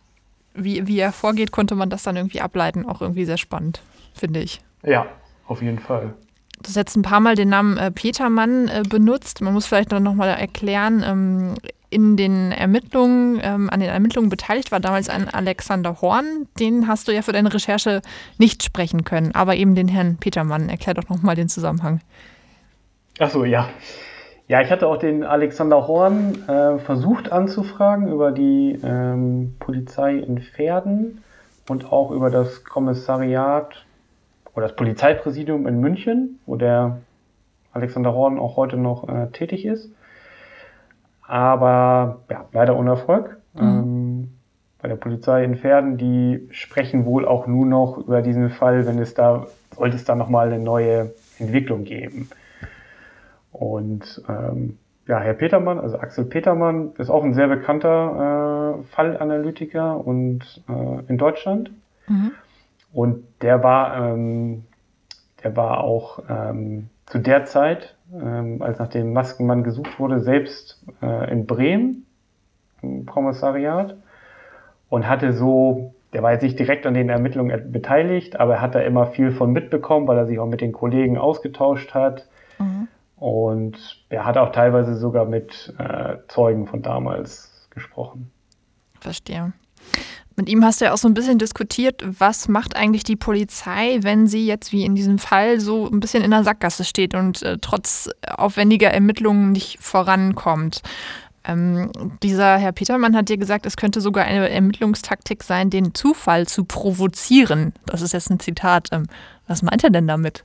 wie, 0.54 0.86
wie 0.86 0.98
er 0.98 1.12
vorgeht, 1.12 1.50
konnte 1.50 1.74
man 1.74 1.90
das 1.90 2.02
dann 2.02 2.16
irgendwie 2.16 2.40
ableiten. 2.40 2.86
Auch 2.86 3.00
irgendwie 3.00 3.24
sehr 3.24 3.38
spannend, 3.38 3.80
finde 4.14 4.40
ich. 4.40 4.60
Ja, 4.82 5.06
auf 5.46 5.62
jeden 5.62 5.78
Fall. 5.78 6.14
Du 6.62 6.68
hast 6.68 6.76
jetzt 6.76 6.96
ein 6.96 7.02
paar 7.02 7.20
Mal 7.20 7.34
den 7.34 7.48
Namen 7.48 7.76
äh, 7.76 7.90
Petermann 7.90 8.68
äh, 8.68 8.82
benutzt. 8.88 9.40
Man 9.40 9.52
muss 9.52 9.66
vielleicht 9.66 9.90
noch 9.92 10.14
mal 10.14 10.28
erklären, 10.28 11.04
ähm, 11.06 11.54
in 11.90 12.16
den 12.16 12.52
Ermittlungen, 12.52 13.40
ähm, 13.42 13.70
an 13.70 13.80
den 13.80 13.88
Ermittlungen 13.88 14.28
beteiligt 14.28 14.70
war 14.72 14.80
damals 14.80 15.08
ein 15.08 15.28
Alexander 15.28 16.00
Horn. 16.00 16.46
Den 16.58 16.86
hast 16.86 17.08
du 17.08 17.12
ja 17.12 17.22
für 17.22 17.32
deine 17.32 17.52
Recherche 17.52 18.02
nicht 18.38 18.62
sprechen 18.62 19.04
können, 19.04 19.34
aber 19.34 19.56
eben 19.56 19.74
den 19.74 19.88
Herrn 19.88 20.16
Petermann. 20.18 20.68
Erklär 20.68 20.94
doch 20.94 21.08
nochmal 21.08 21.34
den 21.34 21.48
Zusammenhang. 21.48 22.00
Achso, 23.18 23.44
ja. 23.44 23.68
Ja, 24.48 24.62
ich 24.62 24.70
hatte 24.70 24.86
auch 24.86 24.96
den 24.96 25.24
Alexander 25.24 25.86
Horn 25.86 26.48
äh, 26.48 26.78
versucht 26.78 27.32
anzufragen 27.32 28.08
über 28.08 28.32
die 28.32 28.78
ähm, 28.82 29.56
Polizei 29.58 30.14
in 30.14 30.40
Pferden 30.40 31.22
und 31.68 31.92
auch 31.92 32.10
über 32.10 32.30
das 32.30 32.64
Kommissariat 32.64 33.84
oder 34.54 34.68
das 34.68 34.76
Polizeipräsidium 34.76 35.66
in 35.66 35.80
München, 35.80 36.38
wo 36.46 36.56
der 36.56 36.98
Alexander 37.72 38.14
Horn 38.14 38.38
auch 38.38 38.56
heute 38.56 38.76
noch 38.76 39.08
äh, 39.08 39.30
tätig 39.32 39.66
ist 39.66 39.90
aber 41.28 42.22
ja, 42.30 42.46
leider 42.52 42.76
ohne 42.76 42.90
Erfolg. 42.90 43.36
Mhm. 43.54 43.60
Ähm, 43.60 44.28
bei 44.80 44.88
der 44.88 44.96
Polizei 44.96 45.44
in 45.44 45.56
Pferden, 45.56 45.98
die 45.98 46.48
sprechen 46.50 47.04
wohl 47.04 47.26
auch 47.26 47.46
nur 47.46 47.66
noch 47.66 47.98
über 47.98 48.22
diesen 48.22 48.48
Fall, 48.50 48.86
wenn 48.86 48.98
es 48.98 49.14
da, 49.14 49.46
sollte 49.76 49.96
es 49.96 50.04
da 50.04 50.14
nochmal 50.14 50.48
eine 50.48 50.62
neue 50.62 51.12
Entwicklung 51.38 51.84
geben. 51.84 52.28
Und 53.52 54.22
ähm, 54.28 54.78
ja, 55.06 55.18
Herr 55.20 55.34
Petermann, 55.34 55.80
also 55.80 55.98
Axel 55.98 56.24
Petermann, 56.24 56.92
ist 56.98 57.10
auch 57.10 57.24
ein 57.24 57.34
sehr 57.34 57.48
bekannter 57.48 58.78
äh, 58.78 58.84
Fallanalytiker 58.94 60.06
und 60.06 60.62
äh, 60.68 61.08
in 61.08 61.18
Deutschland. 61.18 61.70
Mhm. 62.06 62.32
Und 62.92 63.24
der 63.42 63.62
war, 63.62 64.12
ähm, 64.12 64.64
der 65.42 65.56
war 65.56 65.82
auch 65.82 66.22
ähm, 66.28 66.88
zu 67.08 67.18
der 67.18 67.44
Zeit 67.44 67.96
ähm, 68.12 68.62
als 68.62 68.78
nach 68.78 68.88
dem 68.88 69.12
Maskenmann 69.12 69.64
gesucht 69.64 69.98
wurde, 69.98 70.20
selbst 70.20 70.84
äh, 71.02 71.30
in 71.30 71.46
Bremen 71.46 72.06
im 72.82 73.06
Kommissariat 73.06 73.96
und 74.88 75.08
hatte 75.08 75.32
so, 75.32 75.94
der 76.12 76.22
war 76.22 76.32
jetzt 76.32 76.42
nicht 76.42 76.58
direkt 76.58 76.86
an 76.86 76.94
den 76.94 77.08
Ermittlungen 77.08 77.72
beteiligt, 77.72 78.38
aber 78.38 78.54
er 78.54 78.60
hat 78.60 78.74
da 78.74 78.80
immer 78.80 79.06
viel 79.06 79.32
von 79.32 79.52
mitbekommen, 79.52 80.06
weil 80.06 80.16
er 80.16 80.26
sich 80.26 80.38
auch 80.38 80.46
mit 80.46 80.60
den 80.60 80.72
Kollegen 80.72 81.18
ausgetauscht 81.18 81.94
hat. 81.94 82.26
Mhm. 82.58 82.88
Und 83.16 84.04
er 84.08 84.24
hat 84.24 84.36
auch 84.38 84.52
teilweise 84.52 84.94
sogar 84.94 85.24
mit 85.24 85.74
äh, 85.78 86.18
Zeugen 86.28 86.66
von 86.66 86.82
damals 86.82 87.68
gesprochen. 87.70 88.30
Verstehe. 89.00 89.52
Mit 90.38 90.48
ihm 90.48 90.64
hast 90.64 90.80
du 90.80 90.84
ja 90.84 90.92
auch 90.92 90.98
so 90.98 91.08
ein 91.08 91.14
bisschen 91.14 91.38
diskutiert, 91.38 92.00
was 92.06 92.46
macht 92.46 92.76
eigentlich 92.76 93.02
die 93.02 93.16
Polizei, 93.16 93.98
wenn 94.02 94.28
sie 94.28 94.46
jetzt 94.46 94.70
wie 94.70 94.84
in 94.84 94.94
diesem 94.94 95.18
Fall 95.18 95.58
so 95.58 95.90
ein 95.90 95.98
bisschen 95.98 96.22
in 96.22 96.30
der 96.30 96.44
Sackgasse 96.44 96.84
steht 96.84 97.16
und 97.16 97.42
äh, 97.42 97.58
trotz 97.60 98.08
aufwendiger 98.24 98.92
Ermittlungen 98.92 99.50
nicht 99.50 99.82
vorankommt. 99.82 100.82
Ähm, 101.44 101.90
dieser 102.22 102.56
Herr 102.56 102.70
Petermann 102.70 103.16
hat 103.16 103.28
dir 103.28 103.36
gesagt, 103.36 103.66
es 103.66 103.76
könnte 103.76 104.00
sogar 104.00 104.26
eine 104.26 104.48
Ermittlungstaktik 104.48 105.42
sein, 105.42 105.70
den 105.70 105.92
Zufall 105.92 106.46
zu 106.46 106.64
provozieren. 106.64 107.72
Das 107.84 108.00
ist 108.00 108.12
jetzt 108.12 108.30
ein 108.30 108.38
Zitat. 108.38 108.90
Ähm, 108.92 109.08
was 109.48 109.62
meint 109.62 109.82
er 109.82 109.90
denn 109.90 110.06
damit? 110.06 110.44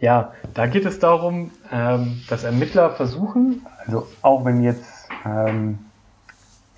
Ja, 0.00 0.32
da 0.54 0.66
geht 0.66 0.84
es 0.84 0.98
darum, 0.98 1.52
ähm, 1.70 2.22
dass 2.28 2.42
Ermittler 2.42 2.90
versuchen, 2.90 3.64
also 3.86 4.08
auch 4.22 4.44
wenn 4.44 4.64
jetzt 4.64 4.82
ähm, 5.24 5.78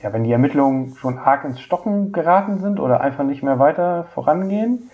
ja, 0.02 0.12
wenn 0.12 0.24
die 0.24 0.32
Ermittlungen 0.32 0.94
schon 0.96 1.18
arg 1.18 1.44
ins 1.44 1.60
Stocken 1.60 2.12
geraten 2.12 2.58
sind 2.58 2.80
oder 2.80 3.00
einfach 3.00 3.24
nicht 3.24 3.42
mehr 3.42 3.58
weiter 3.58 4.04
vorangehen, 4.14 4.90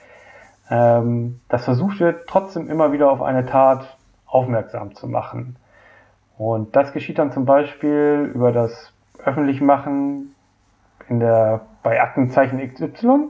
ähm, 0.68 1.40
dass 1.48 1.64
versucht 1.64 2.00
wird, 2.00 2.26
trotzdem 2.26 2.68
immer 2.68 2.92
wieder 2.92 3.10
auf 3.10 3.22
eine 3.22 3.46
Tat 3.46 3.96
aufmerksam 4.26 4.94
zu 4.94 5.06
machen. 5.06 5.56
Und 6.38 6.74
das 6.74 6.92
geschieht 6.92 7.18
dann 7.18 7.32
zum 7.32 7.44
Beispiel 7.44 8.30
über 8.34 8.52
das 8.52 8.92
Öffentlichmachen 9.24 10.34
in 11.08 11.20
der, 11.20 11.62
bei 11.82 12.02
Aktenzeichen 12.02 12.58
XY. 12.58 13.28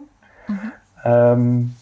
Mhm. 0.49 0.73
Ähm, 1.05 1.75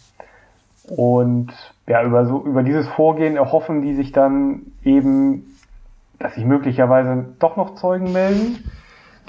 und 0.89 1.53
ja, 1.87 2.03
über, 2.03 2.25
so, 2.25 2.43
über 2.43 2.63
dieses 2.63 2.87
Vorgehen 2.89 3.37
erhoffen 3.37 3.81
die 3.81 3.95
sich 3.95 4.11
dann 4.11 4.73
eben, 4.83 5.57
dass 6.19 6.35
sich 6.35 6.45
möglicherweise 6.45 7.25
doch 7.39 7.55
noch 7.55 7.75
Zeugen 7.75 8.11
melden 8.11 8.63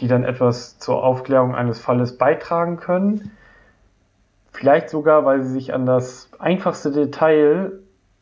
die 0.00 0.08
dann 0.08 0.24
etwas 0.24 0.78
zur 0.78 1.02
Aufklärung 1.02 1.54
eines 1.54 1.80
Falles 1.80 2.18
beitragen 2.18 2.76
können. 2.76 3.32
Vielleicht 4.52 4.88
sogar, 4.88 5.24
weil 5.24 5.42
sie 5.42 5.52
sich 5.52 5.74
an 5.74 5.86
das 5.86 6.30
einfachste 6.38 6.90
Detail 6.90 7.72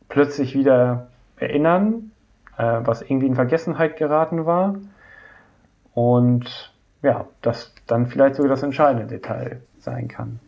plötzlich 0.09 0.55
wieder 0.55 1.07
erinnern, 1.37 2.11
äh, 2.57 2.81
was 2.83 3.01
irgendwie 3.01 3.27
in 3.27 3.35
Vergessenheit 3.35 3.97
geraten 3.97 4.45
war. 4.45 4.75
Und 5.93 6.73
ja, 7.01 7.25
das 7.41 7.73
dann 7.87 8.07
vielleicht 8.07 8.35
sogar 8.35 8.49
das 8.49 8.63
entscheidende 8.63 9.07
Detail 9.07 9.61
sein 9.79 10.07
kann. 10.07 10.39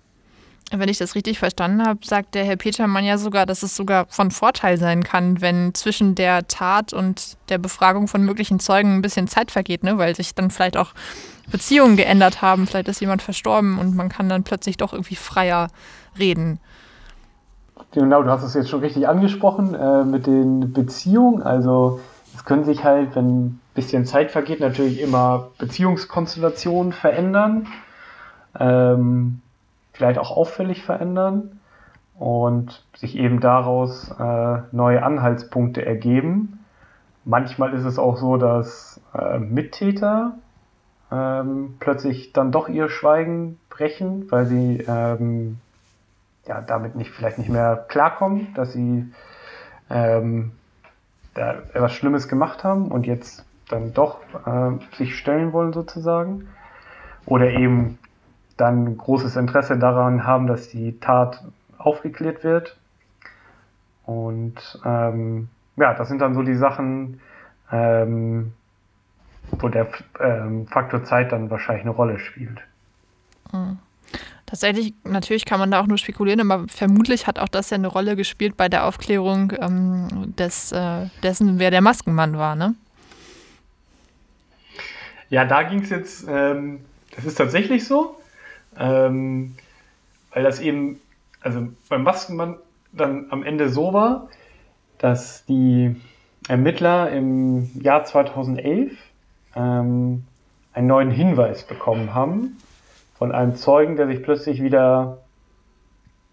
Wenn 0.71 0.89
ich 0.89 0.97
das 0.97 1.15
richtig 1.15 1.39
verstanden 1.39 1.85
habe, 1.85 1.99
sagt 2.03 2.35
der 2.35 2.43
Herr 2.43 2.57
Petermann 2.57 3.05
ja 3.05 3.17
sogar, 3.17 3.45
dass 3.45 3.63
es 3.63 3.75
sogar 3.75 4.05
von 4.09 4.31
Vorteil 4.31 4.77
sein 4.77 5.03
kann, 5.03 5.39
wenn 5.39 5.73
zwischen 5.73 6.13
der 6.13 6.47
Tat 6.47 6.91
und 6.91 7.37
der 7.47 7.57
Befragung 7.57 8.09
von 8.09 8.23
möglichen 8.23 8.59
Zeugen 8.59 8.95
ein 8.95 9.01
bisschen 9.01 9.29
Zeit 9.29 9.51
vergeht, 9.51 9.83
ne? 9.83 9.97
weil 9.97 10.13
sich 10.13 10.35
dann 10.35 10.51
vielleicht 10.51 10.75
auch 10.75 10.93
Beziehungen 11.49 11.95
geändert 11.95 12.41
haben. 12.41 12.67
Vielleicht 12.67 12.89
ist 12.89 12.99
jemand 12.99 13.21
verstorben 13.21 13.79
und 13.79 13.95
man 13.95 14.09
kann 14.09 14.27
dann 14.27 14.43
plötzlich 14.43 14.75
doch 14.75 14.91
irgendwie 14.91 15.15
freier 15.15 15.69
reden. 16.19 16.59
Genau, 17.93 18.21
du 18.23 18.29
hast 18.29 18.43
es 18.43 18.53
jetzt 18.53 18.69
schon 18.69 18.81
richtig 18.81 19.07
angesprochen 19.07 19.73
äh, 19.73 20.03
mit 20.03 20.27
den 20.27 20.73
Beziehungen. 20.73 21.41
Also 21.43 22.01
es 22.35 22.43
können 22.43 22.65
sich 22.65 22.83
halt, 22.83 23.15
wenn 23.15 23.45
ein 23.45 23.59
bisschen 23.73 24.05
Zeit 24.05 24.31
vergeht, 24.31 24.59
natürlich 24.59 24.99
immer 24.99 25.47
Beziehungskonstellationen 25.57 26.91
verändern. 26.91 27.67
Ähm, 28.59 29.41
vielleicht 29.97 30.19
auch 30.19 30.31
auffällig 30.31 30.83
verändern 30.83 31.59
und 32.17 32.85
sich 32.95 33.17
eben 33.17 33.39
daraus 33.39 34.11
äh, 34.11 34.59
neue 34.71 35.03
Anhaltspunkte 35.03 35.85
ergeben. 35.85 36.59
Manchmal 37.25 37.73
ist 37.73 37.83
es 37.83 37.97
auch 37.99 38.17
so, 38.17 38.37
dass 38.37 39.01
äh, 39.13 39.39
Mittäter 39.39 40.35
ähm, 41.11 41.75
plötzlich 41.79 42.31
dann 42.31 42.51
doch 42.51 42.69
ihr 42.69 42.89
Schweigen 42.89 43.59
brechen, 43.69 44.31
weil 44.31 44.45
sie 44.45 44.85
ähm, 44.87 45.57
ja, 46.45 46.61
damit 46.61 46.95
nicht, 46.95 47.11
vielleicht 47.11 47.39
nicht 47.39 47.49
mehr 47.49 47.85
klarkommen, 47.87 48.53
dass 48.53 48.73
sie 48.73 49.11
ähm, 49.89 50.51
da 51.33 51.53
etwas 51.73 51.93
Schlimmes 51.93 52.27
gemacht 52.27 52.63
haben 52.63 52.91
und 52.91 53.07
jetzt 53.07 53.45
dann 53.69 53.93
doch 53.93 54.19
äh, 54.45 54.77
sich 54.95 55.17
stellen 55.17 55.53
wollen 55.53 55.73
sozusagen. 55.73 56.47
Oder 57.25 57.49
eben 57.49 57.99
dann 58.57 58.97
großes 58.97 59.35
Interesse 59.35 59.77
daran 59.77 60.25
haben, 60.25 60.47
dass 60.47 60.69
die 60.69 60.99
Tat 60.99 61.43
aufgeklärt 61.77 62.43
wird. 62.43 62.75
Und 64.03 64.79
ähm, 64.83 65.49
ja, 65.75 65.93
das 65.93 66.07
sind 66.09 66.19
dann 66.19 66.33
so 66.33 66.41
die 66.41 66.55
Sachen, 66.55 67.19
ähm, 67.71 68.53
wo 69.51 69.69
der 69.69 69.87
ähm, 70.19 70.67
Faktor 70.67 71.03
Zeit 71.03 71.31
dann 71.31 71.49
wahrscheinlich 71.49 71.85
eine 71.85 71.93
Rolle 71.93 72.19
spielt. 72.19 72.59
Mhm. 73.51 73.77
Tatsächlich, 74.45 74.93
natürlich 75.03 75.43
kann 75.43 75.59
man 75.59 75.71
da 75.71 75.81
auch 75.81 75.87
nur 75.87 75.97
spekulieren, 75.97 76.39
aber 76.39 76.67
vermutlich 76.69 77.27
hat 77.27 77.37
auch 77.37 77.49
das 77.49 77.69
ja 77.69 77.75
eine 77.75 77.87
Rolle 77.87 78.15
gespielt 78.15 78.55
bei 78.55 78.69
der 78.69 78.85
Aufklärung 78.85 79.51
ähm, 79.59 80.33
des, 80.37 80.71
äh, 80.71 81.07
dessen, 81.21 81.59
wer 81.59 81.69
der 81.69 81.81
Maskenmann 81.81 82.37
war, 82.37 82.55
ne? 82.55 82.73
Ja, 85.29 85.43
da 85.43 85.63
ging 85.63 85.81
es 85.81 85.89
jetzt, 85.89 86.25
ähm, 86.29 86.79
das 87.13 87.25
ist 87.25 87.35
tatsächlich 87.35 87.85
so. 87.85 88.17
Ähm, 88.79 89.55
weil 90.33 90.43
das 90.43 90.59
eben, 90.59 90.99
also 91.41 91.67
beim 91.89 92.03
Maskenmann 92.03 92.57
dann 92.91 93.27
am 93.29 93.43
Ende 93.43 93.69
so 93.69 93.93
war, 93.93 94.29
dass 94.97 95.45
die 95.45 95.95
Ermittler 96.47 97.11
im 97.11 97.69
Jahr 97.81 98.03
2011 98.03 98.91
ähm, 99.55 100.23
einen 100.73 100.87
neuen 100.87 101.11
Hinweis 101.11 101.63
bekommen 101.63 102.13
haben 102.13 102.57
von 103.17 103.31
einem 103.31 103.55
Zeugen, 103.55 103.95
der 103.95 104.07
sich 104.07 104.21
plötzlich 104.21 104.61
wieder 104.61 105.19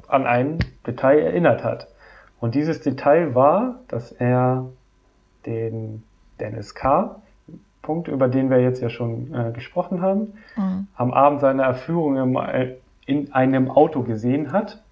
an 0.07 0.27
ein 0.27 0.59
Detail 0.87 1.21
erinnert 1.21 1.65
hat. 1.65 1.89
Und 2.41 2.55
dieses 2.55 2.81
Detail 2.81 3.35
war, 3.35 3.81
dass 3.89 4.13
er 4.13 4.69
den 5.47 6.03
Dennis 6.41 6.75
K., 6.75 7.23
Punkt, 7.85 8.09
über 8.09 8.27
den 8.27 8.51
wir 8.51 8.61
jetzt 8.61 8.83
ja 8.83 8.89
schon 8.89 9.33
äh, 9.33 9.53
gesprochen 9.53 10.03
haben, 10.03 10.33
mhm. 10.57 10.89
am 10.97 11.13
Abend 11.13 11.41
seiner 11.41 11.63
Erführung 11.63 12.17
im, 12.17 12.37
äh, 12.37 12.75
in 13.07 13.33
einem 13.33 13.71
Auto 13.71 14.03
gesehen 14.03 14.53
hat. 14.53 14.83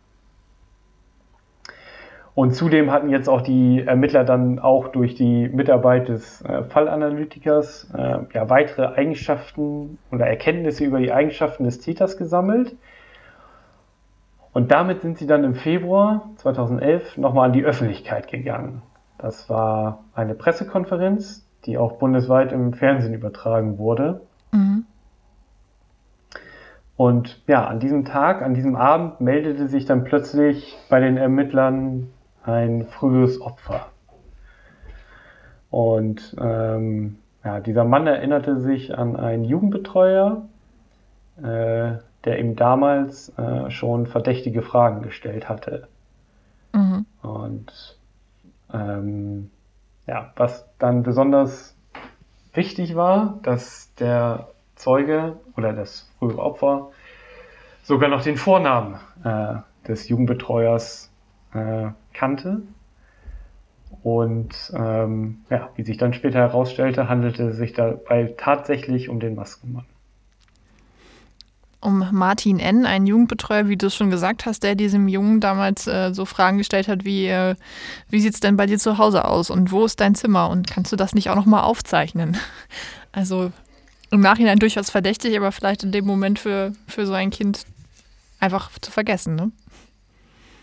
Und 2.35 2.55
zudem 2.55 2.90
hatten 2.90 3.11
jetzt 3.11 3.28
auch 3.28 3.42
die 3.42 3.83
Ermittler 3.85 4.24
dann 4.24 4.59
auch 4.59 4.88
durch 4.88 5.14
die 5.14 5.48
Mitarbeit 5.48 6.09
des 6.09 6.40
äh, 6.42 6.62
Fallanalytikers 6.64 7.92
äh, 7.94 8.18
ja, 8.33 8.48
weitere 8.48 8.87
Eigenschaften 8.87 9.98
oder 10.11 10.26
Erkenntnisse 10.26 10.85
über 10.85 10.98
die 10.98 11.12
Eigenschaften 11.12 11.64
des 11.64 11.81
Täters 11.81 12.16
gesammelt. 12.16 12.74
Und 14.55 14.70
damit 14.70 15.02
sind 15.02 15.18
sie 15.18 15.26
dann 15.26 15.44
im 15.44 15.55
Februar 15.55 16.31
2011 16.37 17.18
nochmal 17.18 17.46
an 17.46 17.52
die 17.52 17.64
Öffentlichkeit 17.64 18.28
gegangen. 18.28 18.83
Das 19.18 19.48
war 19.48 20.05
eine 20.14 20.35
Pressekonferenz, 20.35 21.46
die 21.66 21.79
auch 21.79 21.92
bundesweit 21.92 22.53
im 22.53 22.72
Fernsehen 22.72 23.14
übertragen 23.14 23.79
wurde. 23.79 24.22
Mhm. 24.53 24.85
Und 26.96 27.42
ja, 27.46 27.66
an 27.66 27.81
diesem 27.81 28.05
Tag, 28.05 28.42
an 28.42 28.55
diesem 28.55 28.77
Abend 28.77 29.20
meldete 29.20 29.68
sich 29.68 29.87
dann 29.87 30.05
plötzlich 30.05 30.77
bei 30.88 31.01
den 31.01 31.16
Ermittlern 31.16 32.11
ein 32.44 32.87
frühes 32.87 33.40
Opfer. 33.40 33.87
Und 35.70 36.37
ähm, 36.38 37.18
ja, 37.44 37.61
dieser 37.61 37.85
Mann 37.85 38.07
erinnerte 38.07 38.61
sich 38.61 38.96
an 38.96 39.16
einen 39.16 39.44
Jugendbetreuer, 39.44 40.42
äh, 41.38 41.92
der 42.25 42.38
ihm 42.38 42.57
damals 42.57 43.37
äh, 43.38 43.70
schon 43.70 44.07
verdächtige 44.07 44.62
Fragen 44.62 45.03
gestellt 45.03 45.48
hatte. 45.48 45.88
Mhm. 46.75 47.07
Und 47.22 47.98
ähm, 48.72 49.51
ja, 50.07 50.33
was 50.37 50.67
dann 50.79 51.03
besonders 51.03 51.77
wichtig 52.55 52.97
war, 52.97 53.38
dass 53.43 53.95
der 53.95 54.49
Zeuge 54.75 55.37
oder 55.57 55.73
das 55.73 56.11
frühere 56.19 56.43
Opfer 56.43 56.91
sogar 57.83 58.09
noch 58.09 58.23
den 58.23 58.37
Vornamen 58.37 58.97
äh, 59.25 59.55
des 59.87 60.09
Jugendbetreuers 60.09 61.11
äh, 61.55 61.88
kannte. 62.12 62.62
Und 64.03 64.73
ähm, 64.75 65.45
ja, 65.51 65.71
wie 65.77 65.85
sich 65.85 65.99
dann 65.99 66.15
später 66.15 66.38
herausstellte, 66.38 67.09
handelte 67.09 67.51
es 67.51 67.57
sich 67.57 67.73
dabei 67.73 68.35
tatsächlich 68.37 69.09
um 69.09 69.21
den 69.21 69.35
Maskenmann 69.35 69.85
um 71.83 72.09
Martin 72.12 72.59
N., 72.61 72.87
einen 72.87 73.07
Jugendbetreuer, 73.07 73.68
wie 73.68 73.77
du 73.77 73.87
es 73.87 73.95
schon 73.95 74.11
gesagt 74.11 74.47
hast, 74.47 74.62
der 74.62 74.75
diesem 74.75 75.09
Jungen 75.09 75.40
damals 75.40 75.87
äh, 75.87 76.14
so 76.14 76.25
Fragen 76.25 76.59
gestellt 76.59 76.88
hat 76.88 77.05
wie, 77.05 77.27
äh, 77.27 77.57
wie 78.09 78.21
sieht 78.21 78.35
es 78.35 78.40
denn 78.40 78.57
bei 78.57 78.66
dir 78.66 78.79
zu 78.79 78.99
Hause 78.99 79.25
aus 79.25 79.51
und 79.51 79.73
wo 79.73 79.85
ist 79.85 80.01
dein 80.01 80.14
Zimmer 80.14 80.49
und 80.49 80.71
kannst 80.71 80.92
du 80.92 80.97
das 80.97 81.14
nicht 81.14 81.29
auch 81.29 81.37
nochmal 81.37 81.62
aufzeichnen? 81.64 82.37
Also 83.14 83.53
im 84.11 84.23
Nachhinein 84.23 84.59
durchaus 84.59 84.88
verdächtig, 84.88 85.37
aber 85.37 85.53
vielleicht 85.53 85.83
in 85.83 85.92
dem 85.92 86.07
Moment 86.07 86.38
für, 86.38 86.73
für 86.88 87.05
so 87.05 87.12
ein 87.12 87.29
Kind 87.29 87.66
einfach 88.40 88.71
zu 88.81 88.90
vergessen, 88.90 89.35
ne? 89.35 89.53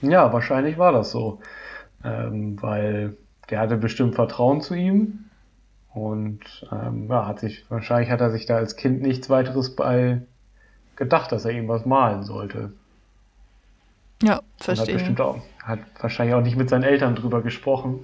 Ja, 0.01 0.33
wahrscheinlich 0.33 0.79
war 0.79 0.91
das 0.91 1.11
so, 1.11 1.41
ähm, 2.03 2.59
weil 2.59 3.17
der 3.51 3.59
hatte 3.59 3.77
bestimmt 3.77 4.15
Vertrauen 4.15 4.61
zu 4.61 4.73
ihm 4.73 5.25
und 5.93 6.39
ähm, 6.71 7.07
ja, 7.07 7.27
hat 7.27 7.39
sich, 7.39 7.69
wahrscheinlich 7.69 8.09
hat 8.09 8.21
er 8.21 8.31
sich 8.31 8.47
da 8.47 8.55
als 8.55 8.75
Kind 8.75 9.03
nichts 9.03 9.29
weiteres 9.29 9.75
bei 9.75 10.21
gedacht, 10.99 11.31
dass 11.31 11.45
er 11.45 11.51
ihm 11.51 11.67
was 11.67 11.85
malen 11.85 12.23
sollte. 12.23 12.71
Ja, 14.21 14.41
verstehe. 14.57 14.85
Hat, 14.85 14.93
bestimmt 14.93 15.21
auch, 15.21 15.39
hat 15.63 15.79
wahrscheinlich 15.99 16.35
auch 16.35 16.41
nicht 16.41 16.57
mit 16.57 16.69
seinen 16.69 16.83
Eltern 16.83 17.15
drüber 17.15 17.41
gesprochen. 17.41 18.01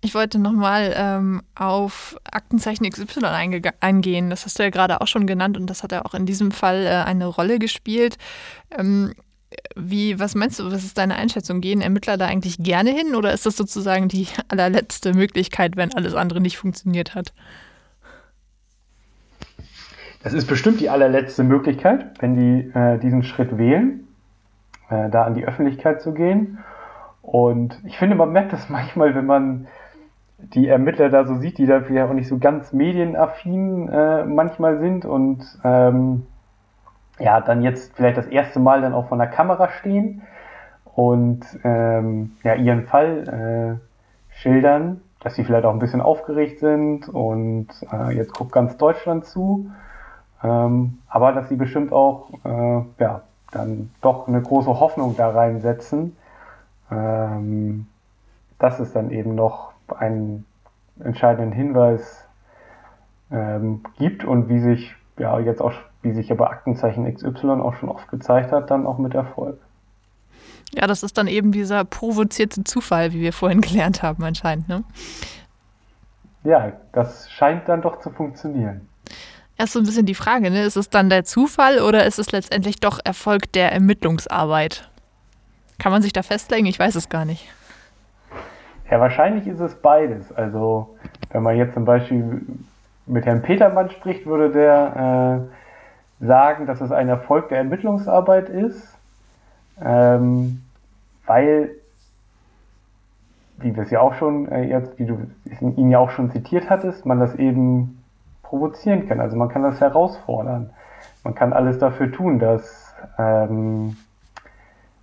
Ich 0.00 0.14
wollte 0.14 0.38
nochmal 0.38 0.94
ähm, 0.96 1.42
auf 1.56 2.16
Aktenzeichen 2.30 2.88
XY 2.88 3.26
eingehen. 3.80 4.30
Das 4.30 4.44
hast 4.44 4.58
du 4.58 4.62
ja 4.62 4.70
gerade 4.70 5.00
auch 5.00 5.08
schon 5.08 5.26
genannt 5.26 5.56
und 5.56 5.66
das 5.68 5.82
hat 5.82 5.92
ja 5.92 6.04
auch 6.04 6.14
in 6.14 6.26
diesem 6.26 6.52
Fall 6.52 6.84
äh, 6.86 7.04
eine 7.04 7.26
Rolle 7.26 7.58
gespielt. 7.58 8.16
Ähm, 8.70 9.14
wie, 9.74 10.18
was 10.20 10.34
meinst 10.34 10.58
du, 10.58 10.70
was 10.70 10.84
ist 10.84 10.98
deine 10.98 11.16
Einschätzung? 11.16 11.60
Gehen 11.60 11.80
Ermittler 11.80 12.16
da 12.16 12.26
eigentlich 12.26 12.58
gerne 12.58 12.90
hin 12.90 13.14
oder 13.14 13.32
ist 13.32 13.46
das 13.46 13.56
sozusagen 13.56 14.08
die 14.08 14.28
allerletzte 14.48 15.14
Möglichkeit, 15.14 15.76
wenn 15.76 15.94
alles 15.94 16.14
andere 16.14 16.40
nicht 16.40 16.58
funktioniert 16.58 17.14
hat? 17.14 17.32
Es 20.26 20.32
ist 20.32 20.48
bestimmt 20.48 20.80
die 20.80 20.90
allerletzte 20.90 21.44
Möglichkeit, 21.44 22.06
wenn 22.18 22.34
die 22.34 22.76
äh, 22.76 22.98
diesen 22.98 23.22
Schritt 23.22 23.58
wählen, 23.58 24.08
äh, 24.90 25.08
da 25.08 25.22
an 25.22 25.34
die 25.34 25.46
Öffentlichkeit 25.46 26.02
zu 26.02 26.12
gehen. 26.14 26.58
Und 27.22 27.80
ich 27.84 27.96
finde, 27.96 28.16
man 28.16 28.32
merkt 28.32 28.52
das 28.52 28.68
manchmal, 28.68 29.14
wenn 29.14 29.26
man 29.26 29.68
die 30.38 30.66
Ermittler 30.66 31.10
da 31.10 31.26
so 31.26 31.36
sieht, 31.36 31.58
die 31.58 31.66
da 31.66 31.80
vielleicht 31.80 32.10
auch 32.10 32.12
nicht 32.12 32.26
so 32.26 32.38
ganz 32.38 32.72
medienaffin 32.72 33.88
äh, 33.88 34.24
manchmal 34.24 34.80
sind 34.80 35.04
und 35.04 35.44
ähm, 35.62 36.26
ja, 37.20 37.40
dann 37.40 37.62
jetzt 37.62 37.94
vielleicht 37.94 38.18
das 38.18 38.26
erste 38.26 38.58
Mal 38.58 38.80
dann 38.80 38.94
auch 38.94 39.06
vor 39.06 39.18
der 39.18 39.28
Kamera 39.28 39.68
stehen 39.68 40.22
und 40.92 41.46
ähm, 41.62 42.32
ja, 42.42 42.56
ihren 42.56 42.82
Fall 42.86 43.78
äh, 43.78 44.34
schildern, 44.34 45.02
dass 45.20 45.36
sie 45.36 45.44
vielleicht 45.44 45.66
auch 45.66 45.72
ein 45.72 45.78
bisschen 45.78 46.00
aufgeregt 46.00 46.58
sind 46.58 47.08
und 47.08 47.68
äh, 47.92 48.12
jetzt 48.12 48.34
guckt 48.34 48.50
ganz 48.50 48.76
Deutschland 48.76 49.24
zu. 49.24 49.70
Ähm, 50.42 50.98
aber 51.08 51.32
dass 51.32 51.48
sie 51.48 51.56
bestimmt 51.56 51.92
auch 51.92 52.30
äh, 52.44 52.82
ja, 52.98 53.22
dann 53.52 53.90
doch 54.00 54.28
eine 54.28 54.42
große 54.42 54.68
Hoffnung 54.80 55.16
da 55.16 55.30
reinsetzen, 55.30 56.16
ähm, 56.90 57.86
dass 58.58 58.78
es 58.80 58.92
dann 58.92 59.10
eben 59.10 59.34
noch 59.34 59.72
einen 59.98 60.44
entscheidenden 61.00 61.52
Hinweis 61.52 62.28
ähm, 63.30 63.82
gibt 63.98 64.24
und 64.24 64.48
wie 64.48 64.60
sich 64.60 64.94
ja 65.18 65.38
jetzt 65.38 65.60
auch, 65.60 65.72
wie 66.02 66.12
sich 66.12 66.28
ja 66.28 66.34
bei 66.34 66.46
Aktenzeichen 66.46 67.12
XY 67.12 67.60
auch 67.62 67.74
schon 67.74 67.88
oft 67.88 68.08
gezeigt 68.10 68.52
hat, 68.52 68.70
dann 68.70 68.86
auch 68.86 68.98
mit 68.98 69.14
Erfolg. 69.14 69.58
Ja, 70.74 70.86
das 70.86 71.02
ist 71.02 71.16
dann 71.16 71.28
eben 71.28 71.52
dieser 71.52 71.84
provozierte 71.84 72.64
Zufall, 72.64 73.12
wie 73.12 73.20
wir 73.20 73.32
vorhin 73.32 73.60
gelernt 73.62 74.02
haben, 74.02 74.22
anscheinend, 74.22 74.68
ne? 74.68 74.84
Ja, 76.44 76.72
das 76.92 77.28
scheint 77.30 77.68
dann 77.68 77.82
doch 77.82 77.98
zu 77.98 78.10
funktionieren 78.10 78.88
erst 79.58 79.72
so 79.72 79.78
ein 79.78 79.84
bisschen 79.84 80.06
die 80.06 80.14
Frage, 80.14 80.50
ne? 80.50 80.62
ist 80.62 80.76
es 80.76 80.90
dann 80.90 81.08
der 81.08 81.24
Zufall 81.24 81.80
oder 81.80 82.04
ist 82.06 82.18
es 82.18 82.32
letztendlich 82.32 82.80
doch 82.80 82.98
Erfolg 83.04 83.52
der 83.52 83.72
Ermittlungsarbeit? 83.72 84.90
Kann 85.78 85.92
man 85.92 86.02
sich 86.02 86.12
da 86.12 86.22
festlegen? 86.22 86.66
Ich 86.66 86.78
weiß 86.78 86.94
es 86.94 87.08
gar 87.08 87.24
nicht. 87.24 87.46
Ja, 88.90 89.00
wahrscheinlich 89.00 89.46
ist 89.46 89.60
es 89.60 89.74
beides. 89.74 90.32
Also, 90.32 90.96
wenn 91.30 91.42
man 91.42 91.56
jetzt 91.56 91.74
zum 91.74 91.84
Beispiel 91.84 92.42
mit 93.06 93.26
Herrn 93.26 93.42
Petermann 93.42 93.90
spricht, 93.90 94.26
würde 94.26 94.50
der 94.50 95.48
äh, 96.20 96.24
sagen, 96.24 96.66
dass 96.66 96.80
es 96.80 96.92
ein 96.92 97.08
Erfolg 97.08 97.48
der 97.48 97.58
Ermittlungsarbeit 97.58 98.48
ist, 98.48 98.96
ähm, 99.84 100.62
weil, 101.26 101.70
wie 103.58 103.74
wir 103.74 103.82
es 103.82 103.90
ja 103.90 104.00
auch 104.00 104.14
schon 104.14 104.48
äh, 104.50 104.62
jetzt, 104.62 104.98
wie 104.98 105.06
du 105.06 105.26
ihn 105.60 105.90
ja 105.90 105.98
auch 105.98 106.10
schon 106.10 106.30
zitiert 106.30 106.70
hattest, 106.70 107.04
man 107.04 107.20
das 107.20 107.34
eben 107.34 107.95
provozieren 108.46 109.08
kann. 109.08 109.20
Also 109.20 109.36
man 109.36 109.48
kann 109.48 109.62
das 109.62 109.80
herausfordern. 109.80 110.70
Man 111.24 111.34
kann 111.34 111.52
alles 111.52 111.78
dafür 111.78 112.12
tun, 112.12 112.38
dass 112.38 112.94
ähm, 113.18 113.96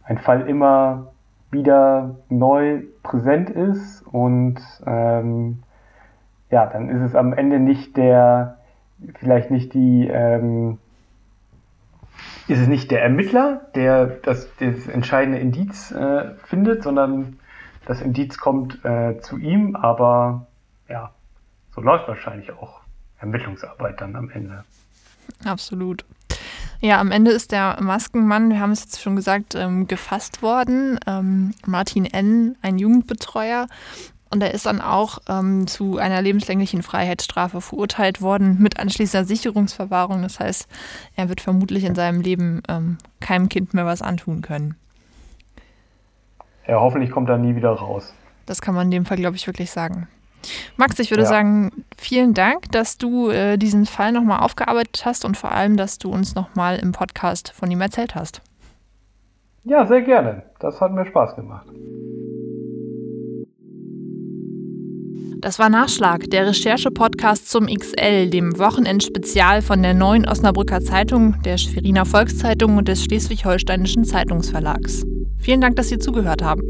ein 0.06 0.18
Fall 0.18 0.48
immer 0.48 1.08
wieder 1.52 2.16
neu 2.30 2.84
präsent 3.04 3.50
ist 3.50 4.02
und 4.02 4.60
ähm, 4.86 5.64
ja, 6.50 6.66
dann 6.66 6.90
ist 6.90 7.02
es 7.02 7.16
am 7.16 7.34
Ende 7.34 7.60
nicht 7.60 7.98
der, 7.98 8.58
vielleicht 9.20 9.52
nicht 9.52 9.74
die, 9.74 10.08
ähm, 10.08 10.80
ist 12.48 12.60
es 12.60 12.68
nicht 12.68 12.92
der 12.92 13.04
Ermittler, 13.04 13.62
der 13.76 14.06
das, 14.06 14.50
das 14.58 14.88
entscheidende 14.88 15.40
Indiz 15.40 15.92
äh, 15.92 16.36
findet, 16.46 16.84
sondern 16.84 17.40
das 17.86 18.02
Indiz 18.02 18.38
kommt 18.38 18.84
äh, 18.86 19.20
zu 19.20 19.38
ihm, 19.38 19.76
aber 19.76 20.48
ja, 20.88 21.12
so 21.72 21.82
läuft 21.82 22.08
wahrscheinlich 22.08 22.52
auch 22.52 22.83
Ermittlungsarbeit 23.24 24.00
dann 24.00 24.16
am 24.16 24.30
Ende. 24.30 24.64
Absolut. 25.46 26.06
Ja, 26.82 27.00
am 27.00 27.12
Ende 27.12 27.32
ist 27.32 27.54
der 27.54 27.78
Maskenmann, 27.82 28.50
wir 28.50 28.60
haben 28.60 28.72
es 28.72 28.82
jetzt 28.82 29.02
schon 29.02 29.16
gesagt, 29.16 29.56
ähm, 29.56 29.88
gefasst 29.88 30.42
worden. 30.42 31.00
Ähm, 31.08 31.54
Martin 31.66 32.06
N., 32.06 32.58
ein 32.62 32.78
Jugendbetreuer. 32.78 33.68
Und 34.30 34.42
er 34.42 34.54
ist 34.54 34.66
dann 34.66 34.82
auch 34.82 35.20
ähm, 35.30 35.68
zu 35.68 35.98
einer 35.98 36.22
lebenslänglichen 36.22 36.84
Freiheitsstrafe 36.84 37.62
verurteilt 37.62 38.22
worden 38.22 38.58
mit 38.60 38.80
anschließender 38.80 39.26
Sicherungsverwahrung. 39.26 40.24
Das 40.24 40.40
heißt, 40.40 40.68
er 41.16 41.30
wird 41.30 41.40
vermutlich 41.40 41.84
in 41.84 41.96
seinem 41.96 42.20
Leben 42.20 42.64
ähm, 42.68 42.98
keinem 43.22 43.48
Kind 43.48 43.74
mehr 43.74 43.86
was 43.86 44.02
antun 44.02 44.42
können. 44.42 44.76
ja, 46.68 46.80
hoffentlich 46.82 47.12
kommt 47.12 47.30
er 47.30 47.38
nie 47.38 47.56
wieder 47.56 47.70
raus. 47.70 48.14
Das 48.46 48.60
kann 48.60 48.76
man 48.76 48.88
in 48.88 48.92
dem 48.92 49.06
Fall, 49.06 49.18
glaube 49.18 49.38
ich, 49.38 49.48
wirklich 49.48 49.72
sagen. 49.72 50.08
Max, 50.78 51.00
ich 51.00 51.12
würde 51.12 51.24
ja. 51.24 51.30
sagen, 51.30 51.86
vielen 51.98 52.34
Dank, 52.34 52.72
dass 52.72 52.98
du 52.98 53.30
äh, 53.30 53.58
diesen 53.58 53.86
Fall 53.86 54.12
nochmal 54.12 54.40
aufgearbeitet 54.40 55.04
hast 55.06 55.26
und 55.26 55.38
vor 55.38 55.52
allem, 55.52 55.78
dass 55.78 55.98
du 55.98 56.12
uns 56.12 56.36
nochmal 56.36 56.78
im 56.80 56.92
Podcast 56.92 57.52
von 57.52 57.70
ihm 57.72 57.82
erzählt 57.82 58.16
hast. 58.16 58.42
Ja, 59.64 59.86
sehr 59.86 60.02
gerne. 60.02 60.44
Das 60.60 60.82
hat 60.82 60.92
mir 60.92 61.06
Spaß 61.06 61.36
gemacht. 61.36 61.68
Das 65.44 65.60
war 65.60 65.68
Nachschlag, 65.68 66.30
der 66.30 66.48
Recherche-Podcast 66.48 67.50
zum 67.50 67.68
XL, 67.68 68.30
dem 68.30 68.58
Wochenendspezial 68.58 69.62
von 69.62 69.84
der 69.84 69.94
Neuen 69.94 70.26
Osnabrücker 70.26 70.80
Zeitung, 70.80 71.36
der 71.44 71.58
Schweriner 71.58 72.06
Volkszeitung 72.06 72.78
und 72.78 72.88
des 72.88 73.04
Schleswig-Holsteinischen 73.04 74.06
Zeitungsverlags. 74.06 75.06
Vielen 75.40 75.60
Dank, 75.60 75.76
dass 75.76 75.90
Sie 75.90 76.00
zugehört 76.00 76.42
haben. 76.42 76.62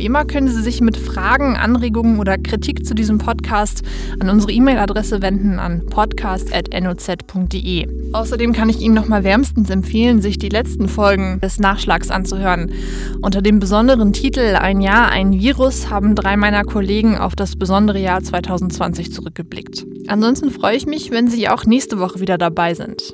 Wie 0.00 0.06
immer 0.06 0.24
können 0.24 0.48
Sie 0.48 0.62
sich 0.62 0.80
mit 0.80 0.96
Fragen, 0.96 1.56
Anregungen 1.56 2.20
oder 2.20 2.38
Kritik 2.38 2.86
zu 2.86 2.94
diesem 2.94 3.18
Podcast 3.18 3.82
an 4.18 4.30
unsere 4.30 4.50
E-Mail-Adresse 4.50 5.20
wenden 5.20 5.58
an 5.58 5.84
podcast.noz.de. 5.84 7.86
Außerdem 8.14 8.54
kann 8.54 8.70
ich 8.70 8.80
Ihnen 8.80 8.94
nochmal 8.94 9.24
wärmstens 9.24 9.68
empfehlen, 9.68 10.22
sich 10.22 10.38
die 10.38 10.48
letzten 10.48 10.88
Folgen 10.88 11.38
des 11.42 11.58
Nachschlags 11.58 12.10
anzuhören. 12.10 12.72
Unter 13.20 13.42
dem 13.42 13.60
besonderen 13.60 14.14
Titel 14.14 14.56
Ein 14.56 14.80
Jahr, 14.80 15.10
ein 15.10 15.34
Virus 15.34 15.90
haben 15.90 16.14
drei 16.14 16.38
meiner 16.38 16.64
Kollegen 16.64 17.18
auf 17.18 17.36
das 17.36 17.56
besondere 17.56 18.00
Jahr 18.00 18.22
2020 18.22 19.12
zurückgeblickt. 19.12 19.84
Ansonsten 20.06 20.50
freue 20.50 20.76
ich 20.76 20.86
mich, 20.86 21.10
wenn 21.10 21.28
Sie 21.28 21.50
auch 21.50 21.66
nächste 21.66 21.98
Woche 21.98 22.20
wieder 22.20 22.38
dabei 22.38 22.72
sind. 22.72 23.12